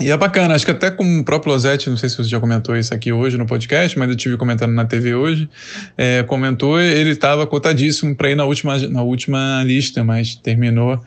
E 0.00 0.10
é 0.10 0.16
bacana, 0.16 0.54
acho 0.54 0.64
que 0.64 0.70
até 0.70 0.90
com 0.90 1.18
o 1.18 1.22
próprio 1.22 1.52
Losetti, 1.52 1.90
não 1.90 1.96
sei 1.98 2.08
se 2.08 2.16
você 2.16 2.28
já 2.30 2.40
comentou 2.40 2.74
isso 2.74 2.94
aqui 2.94 3.12
hoje 3.12 3.36
no 3.36 3.44
podcast, 3.44 3.98
mas 3.98 4.08
eu 4.08 4.16
tive 4.16 4.38
comentando 4.38 4.72
na 4.72 4.86
TV 4.86 5.14
hoje, 5.14 5.46
é, 5.96 6.22
comentou, 6.22 6.80
ele 6.80 7.10
estava 7.10 7.46
cotadíssimo 7.46 8.16
para 8.16 8.30
ir 8.30 8.34
na 8.34 8.46
última, 8.46 8.78
na 8.78 9.02
última 9.02 9.62
lista, 9.62 10.02
mas 10.02 10.34
terminou 10.34 10.98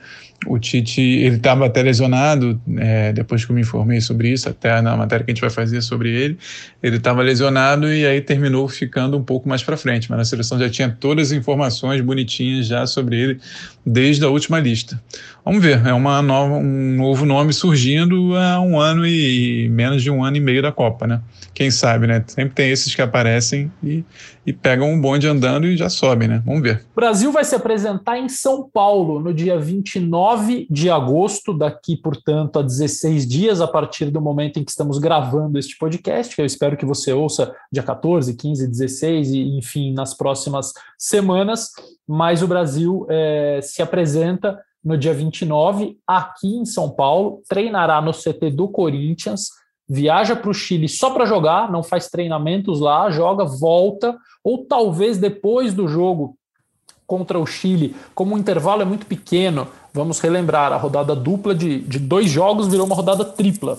o 0.45 0.59
Tite, 0.59 1.01
ele 1.01 1.35
estava 1.35 1.65
até 1.65 1.81
lesionado, 1.81 2.59
é, 2.77 3.13
depois 3.13 3.45
que 3.45 3.51
eu 3.51 3.55
me 3.55 3.61
informei 3.61 4.01
sobre 4.01 4.29
isso, 4.29 4.49
até 4.49 4.81
na 4.81 4.95
matéria 4.95 5.25
que 5.25 5.31
a 5.31 5.33
gente 5.33 5.41
vai 5.41 5.49
fazer 5.49 5.81
sobre 5.81 6.09
ele, 6.09 6.37
ele 6.81 6.97
estava 6.97 7.21
lesionado 7.21 7.91
e 7.91 8.05
aí 8.05 8.21
terminou 8.21 8.67
ficando 8.67 9.17
um 9.17 9.23
pouco 9.23 9.47
mais 9.47 9.63
para 9.63 9.77
frente, 9.77 10.09
mas 10.09 10.19
a 10.19 10.25
seleção 10.25 10.59
já 10.59 10.69
tinha 10.69 10.89
todas 10.89 11.31
as 11.31 11.37
informações 11.37 12.01
bonitinhas 12.01 12.67
já 12.67 12.85
sobre 12.85 13.17
ele 13.17 13.39
desde 13.85 14.23
a 14.23 14.29
última 14.29 14.59
lista. 14.59 15.01
Vamos 15.45 15.61
ver, 15.61 15.85
é 15.85 15.93
uma 15.93 16.21
nova, 16.21 16.55
um 16.55 16.95
novo 16.95 17.25
nome 17.25 17.51
surgindo 17.51 18.35
há 18.37 18.59
um 18.61 18.79
ano 18.79 19.05
e 19.05 19.67
menos 19.69 20.01
de 20.01 20.09
um 20.09 20.23
ano 20.23 20.37
e 20.37 20.39
meio 20.39 20.61
da 20.61 20.71
Copa, 20.71 21.05
né? 21.05 21.21
Quem 21.53 21.69
sabe, 21.69 22.07
né? 22.07 22.23
Sempre 22.27 22.55
tem 22.55 22.71
esses 22.71 22.95
que 22.95 23.01
aparecem 23.01 23.71
e, 23.83 24.03
e 24.45 24.51
pegam 24.51 24.91
um 24.91 24.99
bonde 24.99 25.27
andando 25.27 25.67
e 25.67 25.77
já 25.77 25.89
sobem, 25.89 26.27
né? 26.27 26.41
Vamos 26.45 26.61
ver. 26.61 26.85
O 26.91 26.95
Brasil 26.95 27.31
vai 27.31 27.43
se 27.43 27.55
apresentar 27.55 28.17
em 28.17 28.27
São 28.27 28.67
Paulo 28.67 29.19
no 29.19 29.33
dia 29.33 29.59
29 29.59 30.67
de 30.69 30.89
agosto, 30.89 31.53
daqui, 31.53 31.95
portanto, 31.95 32.59
a 32.59 32.61
16 32.61 33.27
dias, 33.27 33.61
a 33.61 33.67
partir 33.67 34.05
do 34.05 34.19
momento 34.19 34.57
em 34.57 34.63
que 34.63 34.71
estamos 34.71 34.97
gravando 34.97 35.59
este 35.59 35.77
podcast, 35.77 36.35
que 36.35 36.41
eu 36.41 36.45
espero 36.45 36.75
que 36.75 36.85
você 36.85 37.13
ouça 37.13 37.53
dia 37.71 37.83
14, 37.83 38.35
15, 38.35 38.67
16 38.67 39.29
e, 39.29 39.57
enfim, 39.57 39.93
nas 39.93 40.13
próximas 40.15 40.73
semanas. 40.97 41.69
Mas 42.07 42.41
o 42.41 42.47
Brasil 42.47 43.05
é, 43.09 43.59
se 43.61 43.81
apresenta 43.81 44.59
no 44.83 44.97
dia 44.97 45.13
29, 45.13 45.97
aqui 46.05 46.47
em 46.47 46.65
São 46.65 46.89
Paulo, 46.89 47.41
treinará 47.47 48.01
no 48.01 48.11
CT 48.11 48.51
do 48.51 48.67
Corinthians, 48.67 49.47
viaja 49.93 50.35
para 50.35 50.49
o 50.49 50.53
Chile 50.53 50.89
só 50.89 51.11
para 51.11 51.23
jogar, 51.23 51.71
não 51.71 51.83
faz 51.83 52.09
treinamentos 52.09 52.79
lá, 52.79 53.11
joga, 53.11 53.45
volta, 53.45 54.17
ou 54.43 54.65
talvez 54.65 55.19
depois 55.19 55.71
do 55.71 55.87
jogo 55.87 56.35
contra 57.05 57.37
o 57.37 57.45
Chile, 57.45 57.95
como 58.15 58.33
o 58.33 58.37
intervalo 58.39 58.81
é 58.81 58.85
muito 58.85 59.05
pequeno, 59.05 59.67
vamos 59.93 60.19
relembrar, 60.19 60.73
a 60.73 60.77
rodada 60.77 61.15
dupla 61.15 61.53
de, 61.53 61.79
de 61.81 61.99
dois 61.99 62.31
jogos 62.31 62.67
virou 62.67 62.87
uma 62.87 62.95
rodada 62.95 63.23
tripla. 63.23 63.77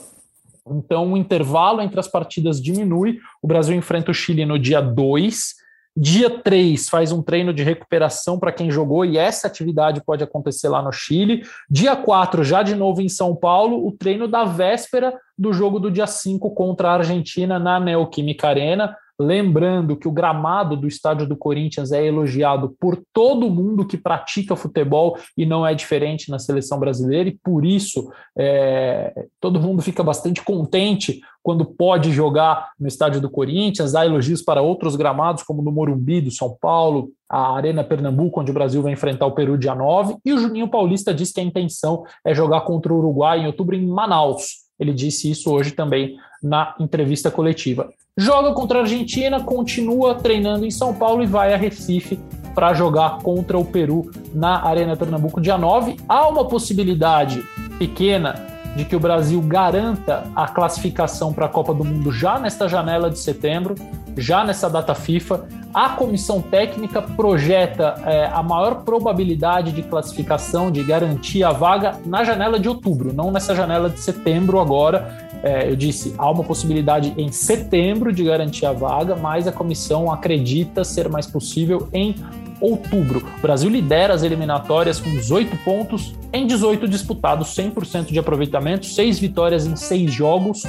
Então 0.65 1.13
o 1.13 1.17
intervalo 1.17 1.83
entre 1.83 1.99
as 1.99 2.07
partidas 2.07 2.63
diminui, 2.63 3.19
o 3.43 3.49
Brasil 3.49 3.75
enfrenta 3.75 4.13
o 4.13 4.15
Chile 4.15 4.47
no 4.47 4.57
dia 4.57 4.81
2, 4.81 5.64
Dia 5.97 6.29
3 6.29 6.89
faz 6.89 7.13
um 7.13 7.23
treino 7.23 7.55
de 7.55 7.63
recuperação 7.63 8.37
para 8.37 8.51
quem 8.51 8.69
jogou 8.69 9.05
e 9.05 9.17
essa 9.17 9.47
atividade 9.47 10.03
pode 10.05 10.25
acontecer 10.25 10.69
lá 10.69 10.83
no 10.83 10.91
Chile. 10.91 11.47
Dia 11.71 11.95
4, 11.95 12.43
já 12.43 12.65
de 12.65 12.75
novo 12.75 13.01
em 13.01 13.09
São 13.09 13.37
Paulo, 13.37 13.87
o 13.87 13.93
treino 13.93 14.27
da 14.27 14.45
véspera 14.45 15.15
do 15.39 15.53
jogo 15.53 15.79
do 15.79 15.93
dia 15.93 16.09
5 16.09 16.51
contra 16.51 16.89
a 16.91 16.95
Argentina 16.95 17.61
na 17.61 17.79
Neoquímica 17.79 18.49
Arena. 18.49 18.97
Lembrando 19.19 19.97
que 19.97 20.09
o 20.09 20.13
gramado 20.13 20.77
do 20.77 20.89
estádio 20.89 21.27
do 21.27 21.37
Corinthians 21.37 21.93
é 21.93 22.05
elogiado 22.05 22.75
por 22.81 23.01
todo 23.13 23.49
mundo 23.49 23.87
que 23.87 23.97
pratica 23.97 24.57
futebol 24.57 25.17
e 25.37 25.47
não 25.47 25.65
é 25.65 25.75
diferente 25.75 26.31
na 26.31 26.39
seleção 26.39 26.81
brasileira, 26.81 27.29
e 27.29 27.39
por 27.43 27.65
isso 27.65 28.11
é, 28.37 29.27
todo 29.41 29.61
mundo 29.61 29.83
fica 29.83 30.03
bastante 30.03 30.43
contente 30.43 31.21
quando 31.45 31.65
pode 31.65 32.11
jogar 32.11 32.71
no 32.81 32.89
estádio 32.89 33.21
do 33.21 33.31
Corinthians. 33.31 33.95
Há 33.95 34.05
elogios 34.05 34.43
para 34.43 34.63
outros 34.63 34.97
gramados, 34.97 35.43
como 35.43 35.63
no 35.63 35.71
Morumbi 35.71 36.23
do 36.23 36.31
São 36.31 36.57
Paulo, 36.61 37.11
a 37.29 37.55
Arena 37.55 37.85
Pernambuco, 37.85 38.41
onde 38.41 38.51
o 38.51 38.55
Brasil 38.55 38.83
vai 38.83 38.93
enfrentar 38.93 39.27
o 39.27 39.33
Peru 39.33 39.59
dia 39.59 39.75
9. 39.75 40.17
E 40.25 40.33
o 40.33 40.39
Juninho 40.39 40.69
Paulista 40.69 41.13
diz 41.13 41.31
que 41.31 41.41
a 41.41 41.45
intenção 41.45 42.03
é 42.25 42.35
jogar 42.35 42.63
contra 42.63 42.93
o 42.93 42.99
Uruguai 42.99 43.41
em 43.41 43.47
outubro 43.47 43.77
em 43.77 43.87
Manaus. 43.87 44.64
Ele 44.79 44.93
disse 44.93 45.31
isso 45.31 45.51
hoje 45.53 45.73
também 45.73 46.17
na 46.43 46.75
entrevista 46.79 47.31
coletiva. 47.31 47.91
Joga 48.17 48.53
contra 48.53 48.79
a 48.79 48.83
Argentina, 48.83 49.43
continua 49.43 50.15
treinando 50.15 50.65
em 50.65 50.71
São 50.71 50.95
Paulo 50.95 51.23
e 51.23 51.27
vai 51.27 51.53
a 51.53 51.57
Recife 51.57 52.19
para 52.55 52.73
jogar 52.75 53.19
contra 53.19 53.59
o 53.59 53.65
Peru 53.65 54.11
na 54.33 54.65
Arena 54.65 54.97
Pernambuco 54.97 55.41
dia 55.41 55.59
9. 55.59 55.97
Há 56.09 56.29
uma 56.29 56.45
possibilidade 56.45 57.43
pequena 57.79 58.35
de 58.77 58.85
que 58.85 58.95
o 58.95 59.01
Brasil 59.01 59.41
garanta 59.41 60.25
a 60.35 60.49
classificação 60.49 61.33
para 61.33 61.47
a 61.47 61.49
Copa 61.49 61.75
do 61.75 61.85
Mundo 61.85 62.13
já 62.13 62.39
nesta 62.39 62.69
janela 62.69 63.11
de 63.11 63.19
setembro, 63.19 63.75
já 64.17 64.45
nessa 64.45 64.69
data 64.69 64.95
FIFA. 64.95 65.47
A 65.73 65.91
comissão 65.91 66.41
técnica 66.41 67.03
projeta 67.03 67.95
é, 68.07 68.27
a 68.27 68.43
maior 68.43 68.83
probabilidade 68.85 69.73
de 69.73 69.83
classificação, 69.83 70.71
de 70.71 70.83
garantir 70.83 71.43
a 71.43 71.51
vaga 71.51 71.99
na 72.07 72.23
janela 72.23 72.59
de 72.59 72.69
outubro, 72.69 73.13
não 73.13 73.31
nessa 73.31 73.55
janela 73.55 73.91
de 73.91 74.01
setembro 74.01 74.61
agora. 74.61 75.29
É, 75.43 75.69
eu 75.69 75.77
disse, 75.77 76.15
há 76.17 76.31
uma 76.31 76.43
possibilidade 76.43 77.13
em 77.19 77.31
setembro 77.31 78.13
de 78.13 78.25
garantir 78.25 78.65
a 78.65 78.73
vaga, 78.73 79.15
mas 79.15 79.47
a 79.47 79.53
comissão 79.53 80.11
acredita 80.11 80.85
ser 80.85 81.09
mais 81.09 81.27
possível 81.27 81.89
em 81.93 82.15
outubro. 82.61 83.23
O 83.39 83.43
Brasil 83.43 83.69
lidera 83.69 84.15
as 84.15 84.23
eliminatórias 84.23 84.99
com 85.01 85.11
18 85.11 85.57
pontos 85.59 86.15
em 86.33 86.47
18 86.47 86.89
disputados, 86.89 87.49
100% 87.55 88.07
de 88.07 88.19
aproveitamento, 88.19 88.87
6 88.87 89.19
vitórias 89.19 89.67
em 89.67 89.77
6 89.77 90.13
jogos. 90.13 90.63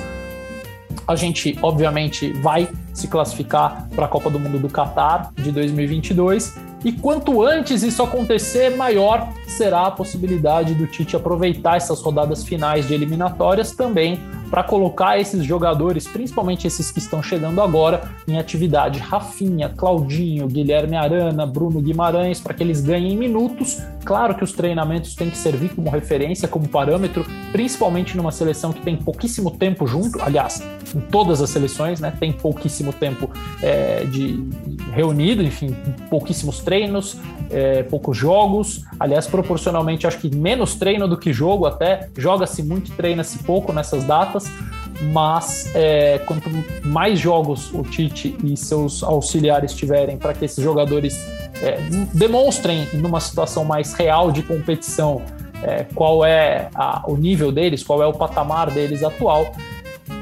A 1.08 1.16
gente, 1.16 1.58
obviamente, 1.62 2.34
vai 2.34 2.68
se 2.96 3.08
classificar 3.08 3.88
para 3.94 4.06
a 4.06 4.08
Copa 4.08 4.30
do 4.30 4.40
Mundo 4.40 4.58
do 4.58 4.70
Catar 4.70 5.32
de 5.36 5.52
2022. 5.52 6.56
E 6.84 6.92
quanto 6.92 7.44
antes 7.44 7.84
isso 7.84 8.02
acontecer, 8.02 8.76
maior 8.76 9.28
será 9.48 9.88
a 9.88 9.92
possibilidade 9.92 10.74
do 10.76 10.88
Tite 10.88 11.16
aproveitar 11.16 11.78
essas 11.78 12.02
rodadas 12.02 12.44
finais 12.44 12.88
de 12.88 12.94
eliminatórias 12.94 13.72
também 13.72 14.20
para 14.50 14.64
colocar 14.64 15.20
esses 15.20 15.44
jogadores, 15.44 16.08
principalmente 16.08 16.68
esses 16.68 16.92
que 16.92 17.00
estão 17.00 17.22
chegando 17.22 17.62
agora, 17.62 18.04
em 18.28 18.38
atividade. 18.38 19.00
Rafinha, 19.00 19.70
Claudinho, 19.70 20.48
Guilherme 20.48 20.96
Arana, 20.96 21.46
Bruno 21.46 21.82
Guimarães, 21.82 22.40
para 22.40 22.54
que 22.54 22.64
eles 22.64 22.82
ganhem 22.82 23.18
minutos. 23.18 23.82
Claro 24.04 24.36
que 24.36 24.44
os 24.44 24.52
treinamentos 24.52 25.16
têm 25.16 25.30
que 25.30 25.38
servir 25.38 25.70
como 25.74 25.90
referência, 25.90 26.48
como 26.48 26.68
parâmetro, 26.68 27.26
principalmente 27.52 28.16
numa 28.16 28.32
seleção 28.32 28.72
que 28.72 28.82
tem 28.82 28.96
pouquíssimo 28.96 29.52
tempo 29.52 29.88
junto. 29.88 30.22
Aliás, 30.22 30.64
em 30.96 31.02
todas 31.02 31.42
as 31.42 31.50
seleções, 31.50 32.00
né? 32.00 32.14
Tem 32.18 32.32
pouquíssimo 32.32 32.85
tempo 32.94 33.30
é, 33.62 34.04
de 34.06 34.44
reunido, 34.94 35.42
enfim, 35.42 35.76
pouquíssimos 36.10 36.60
treinos, 36.60 37.18
é, 37.50 37.84
poucos 37.84 38.18
jogos. 38.18 38.84
Aliás, 39.00 39.28
proporcionalmente, 39.28 40.08
acho 40.08 40.20
que 40.20 40.34
menos 40.36 40.76
treino 40.76 41.08
do 41.08 41.18
que 41.18 41.34
jogo, 41.34 41.66
até 41.66 42.10
joga-se 42.18 42.64
muito, 42.64 42.92
treina-se 42.92 43.40
pouco 43.40 43.72
nessas 43.74 44.04
datas. 44.04 44.50
Mas 45.12 45.70
é, 45.76 46.20
quanto 46.20 46.50
mais 46.86 47.20
jogos 47.20 47.74
o 47.74 47.84
Tite 47.84 48.36
e 48.44 48.56
seus 48.56 49.04
auxiliares 49.04 49.74
tiverem 49.74 50.18
para 50.18 50.34
que 50.34 50.46
esses 50.46 50.64
jogadores 50.64 51.20
é, 51.62 51.78
demonstrem 52.14 52.88
numa 52.94 53.20
situação 53.20 53.66
mais 53.66 53.94
real 53.94 54.32
de 54.32 54.42
competição 54.42 55.22
é, 55.62 55.86
qual 55.96 56.24
é 56.24 56.70
a, 56.76 57.04
o 57.08 57.18
nível 57.18 57.52
deles, 57.52 57.84
qual 57.84 58.02
é 58.02 58.08
o 58.08 58.14
patamar 58.14 58.70
deles 58.72 59.04
atual, 59.04 59.52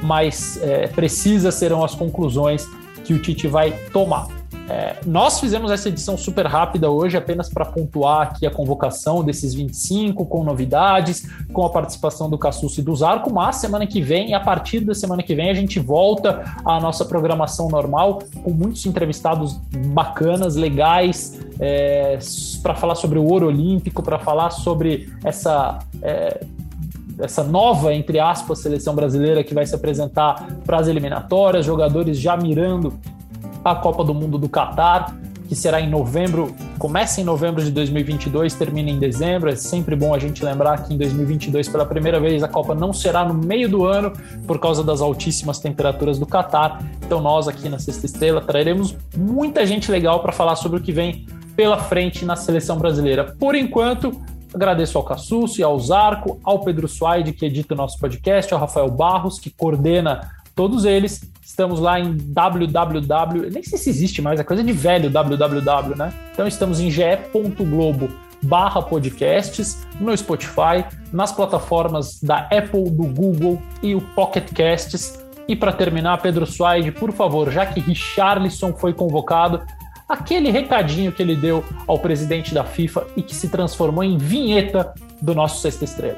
mais 0.04 0.62
é, 0.62 0.88
precisas 0.88 1.56
serão 1.56 1.84
as 1.84 1.96
conclusões 1.96 2.68
que 3.04 3.14
o 3.14 3.22
Tite 3.22 3.48
vai 3.48 3.72
tomar. 3.92 4.28
É, 4.70 4.96
nós 5.06 5.40
fizemos 5.40 5.72
essa 5.72 5.90
edição 5.90 6.18
super 6.18 6.46
rápida 6.46 6.90
hoje, 6.90 7.18
apenas 7.18 7.50
para 7.50 7.66
pontuar 7.66 8.22
aqui 8.22 8.46
a 8.46 8.52
convocação 8.52 9.24
desses 9.24 9.54
25, 9.54 10.26
com 10.26 10.44
novidades, 10.44 11.28
com 11.52 11.66
a 11.66 11.70
participação 11.70 12.30
do 12.30 12.38
Cassus 12.38 12.78
e 12.78 12.82
do 12.82 12.96
Zarco, 12.96 13.32
mas 13.32 13.58
semana 13.58 13.86
que 13.86 14.02
vem, 14.02 14.34
a 14.34 14.40
partir 14.40 14.80
da 14.80 14.94
semana 14.94 15.22
que 15.22 15.36
vem, 15.36 15.50
a 15.50 15.54
gente 15.54 15.80
volta 15.80 16.44
à 16.64 16.80
nossa 16.80 17.04
programação 17.04 17.68
normal, 17.68 18.20
com 18.42 18.52
muitos 18.52 18.86
entrevistados 18.86 19.60
bacanas, 19.88 20.56
legais, 20.56 21.40
é, 21.60 22.18
para 22.62 22.74
falar 22.74 22.96
sobre 22.96 23.20
o 23.20 23.26
ouro 23.26 23.48
olímpico, 23.48 24.02
para 24.02 24.18
falar 24.18 24.50
sobre 24.50 25.12
essa. 25.24 25.80
É, 26.02 26.46
essa 27.20 27.44
nova, 27.44 27.94
entre 27.94 28.20
aspas, 28.20 28.60
seleção 28.60 28.96
brasileira 28.96 29.44
que 29.44 29.54
vai 29.54 29.66
se 29.66 29.76
apresentar 29.76 30.48
para 30.66 30.78
as 30.78 30.88
eliminatórias, 30.88 31.66
jogadores 31.66 32.18
já 32.18 32.36
mirando 32.36 32.94
a 33.64 33.76
Copa 33.76 34.04
do 34.04 34.14
Mundo 34.14 34.38
do 34.38 34.50
Catar, 34.50 35.16
que 35.48 35.56
será 35.56 35.80
em 35.80 35.90
novembro, 35.90 36.54
começa 36.80 37.22
em 37.22 37.24
novembro 37.24 37.64
de 37.64 37.70
2022, 37.72 38.56
termina 38.56 38.90
em 38.90 38.98
dezembro. 38.98 39.50
É 39.50 39.56
sempre 39.56 39.96
bom 39.96 40.14
a 40.14 40.20
gente 40.20 40.44
lembrar 40.44 40.84
que 40.84 40.94
em 40.94 40.98
2022, 40.98 41.70
pela 41.70 41.86
primeira 41.86 42.20
vez, 42.20 42.42
a 42.44 42.48
Copa 42.48 42.74
não 42.74 42.92
será 42.92 43.24
no 43.24 43.34
meio 43.34 43.70
do 43.70 43.86
ano 43.86 44.12
por 44.48 44.60
causa 44.60 44.84
das 44.84 45.02
altíssimas 45.02 45.60
temperaturas 45.60 46.18
do 46.18 46.26
Catar. 46.26 46.84
Então, 47.06 47.22
nós 47.22 47.48
aqui 47.48 47.70
na 47.70 47.78
Sexta 47.78 48.06
Estrela 48.06 48.42
traremos 48.42 48.96
muita 49.16 49.66
gente 49.66 49.92
legal 49.92 50.22
para 50.22 50.32
falar 50.32 50.56
sobre 50.56 50.80
o 50.80 50.82
que 50.82 50.92
vem 50.92 51.26
pela 51.56 51.78
frente 51.78 52.26
na 52.26 52.36
seleção 52.36 52.78
brasileira. 52.78 53.36
Por 53.38 53.54
enquanto, 53.54 54.12
agradeço 54.54 54.98
ao 54.98 55.04
Cassucci, 55.04 55.64
ao 55.64 55.80
Zarco, 55.80 56.40
ao 56.44 56.60
Pedro 56.60 56.88
Suaide, 56.88 57.34
que 57.34 57.46
edita 57.46 57.74
o 57.74 57.78
nosso 57.78 58.00
podcast, 58.00 58.54
ao 58.54 58.60
Rafael 58.60 58.90
Barros, 58.90 59.40
que 59.40 59.50
coordena 59.50 60.32
todos 60.56 60.86
eles. 60.86 61.22
Estamos 61.42 61.80
lá 61.80 62.00
em 62.00 62.16
www, 62.16 63.50
nem 63.52 63.64
sei 63.64 63.78
se 63.78 63.90
existe 63.90 64.22
mais, 64.22 64.40
é 64.40 64.44
coisa 64.44 64.64
de 64.64 64.72
velho 64.72 65.10
www, 65.10 65.96
né? 65.96 66.14
Então 66.32 66.48
estamos 66.48 66.80
em 66.80 66.90
ge.globo 66.90 68.10
barra 68.44 68.82
podcasts, 68.82 69.86
no 70.00 70.16
Spotify, 70.16 70.84
nas 71.12 71.32
plataformas 71.32 72.22
da 72.22 72.40
Apple, 72.52 72.90
do 72.90 73.04
Google 73.04 73.62
e 73.82 73.96
o 73.96 74.02
Pocket 74.02 74.52
Casts. 74.54 75.24
E 75.48 75.56
para 75.56 75.72
terminar, 75.72 76.22
Pedro 76.22 76.46
Suaide, 76.46 76.92
por 76.92 77.12
favor, 77.12 77.52
já 77.52 77.66
que 77.66 77.80
Richarlison 77.80 78.74
foi 78.74 78.94
convocado, 78.94 79.62
aquele 80.14 80.52
recadinho 80.52 81.12
que 81.12 81.22
ele 81.22 81.36
deu 81.36 81.66
ao 81.88 82.00
presidente 82.00 82.54
da 82.54 82.64
FIFA 82.64 83.06
e 83.18 83.22
que 83.22 83.36
se 83.36 83.50
transformou 83.50 84.04
em 84.04 84.18
vinheta 84.18 84.94
do 85.22 85.34
nosso 85.34 85.62
Sexta 85.62 85.84
Estrela. 85.84 86.18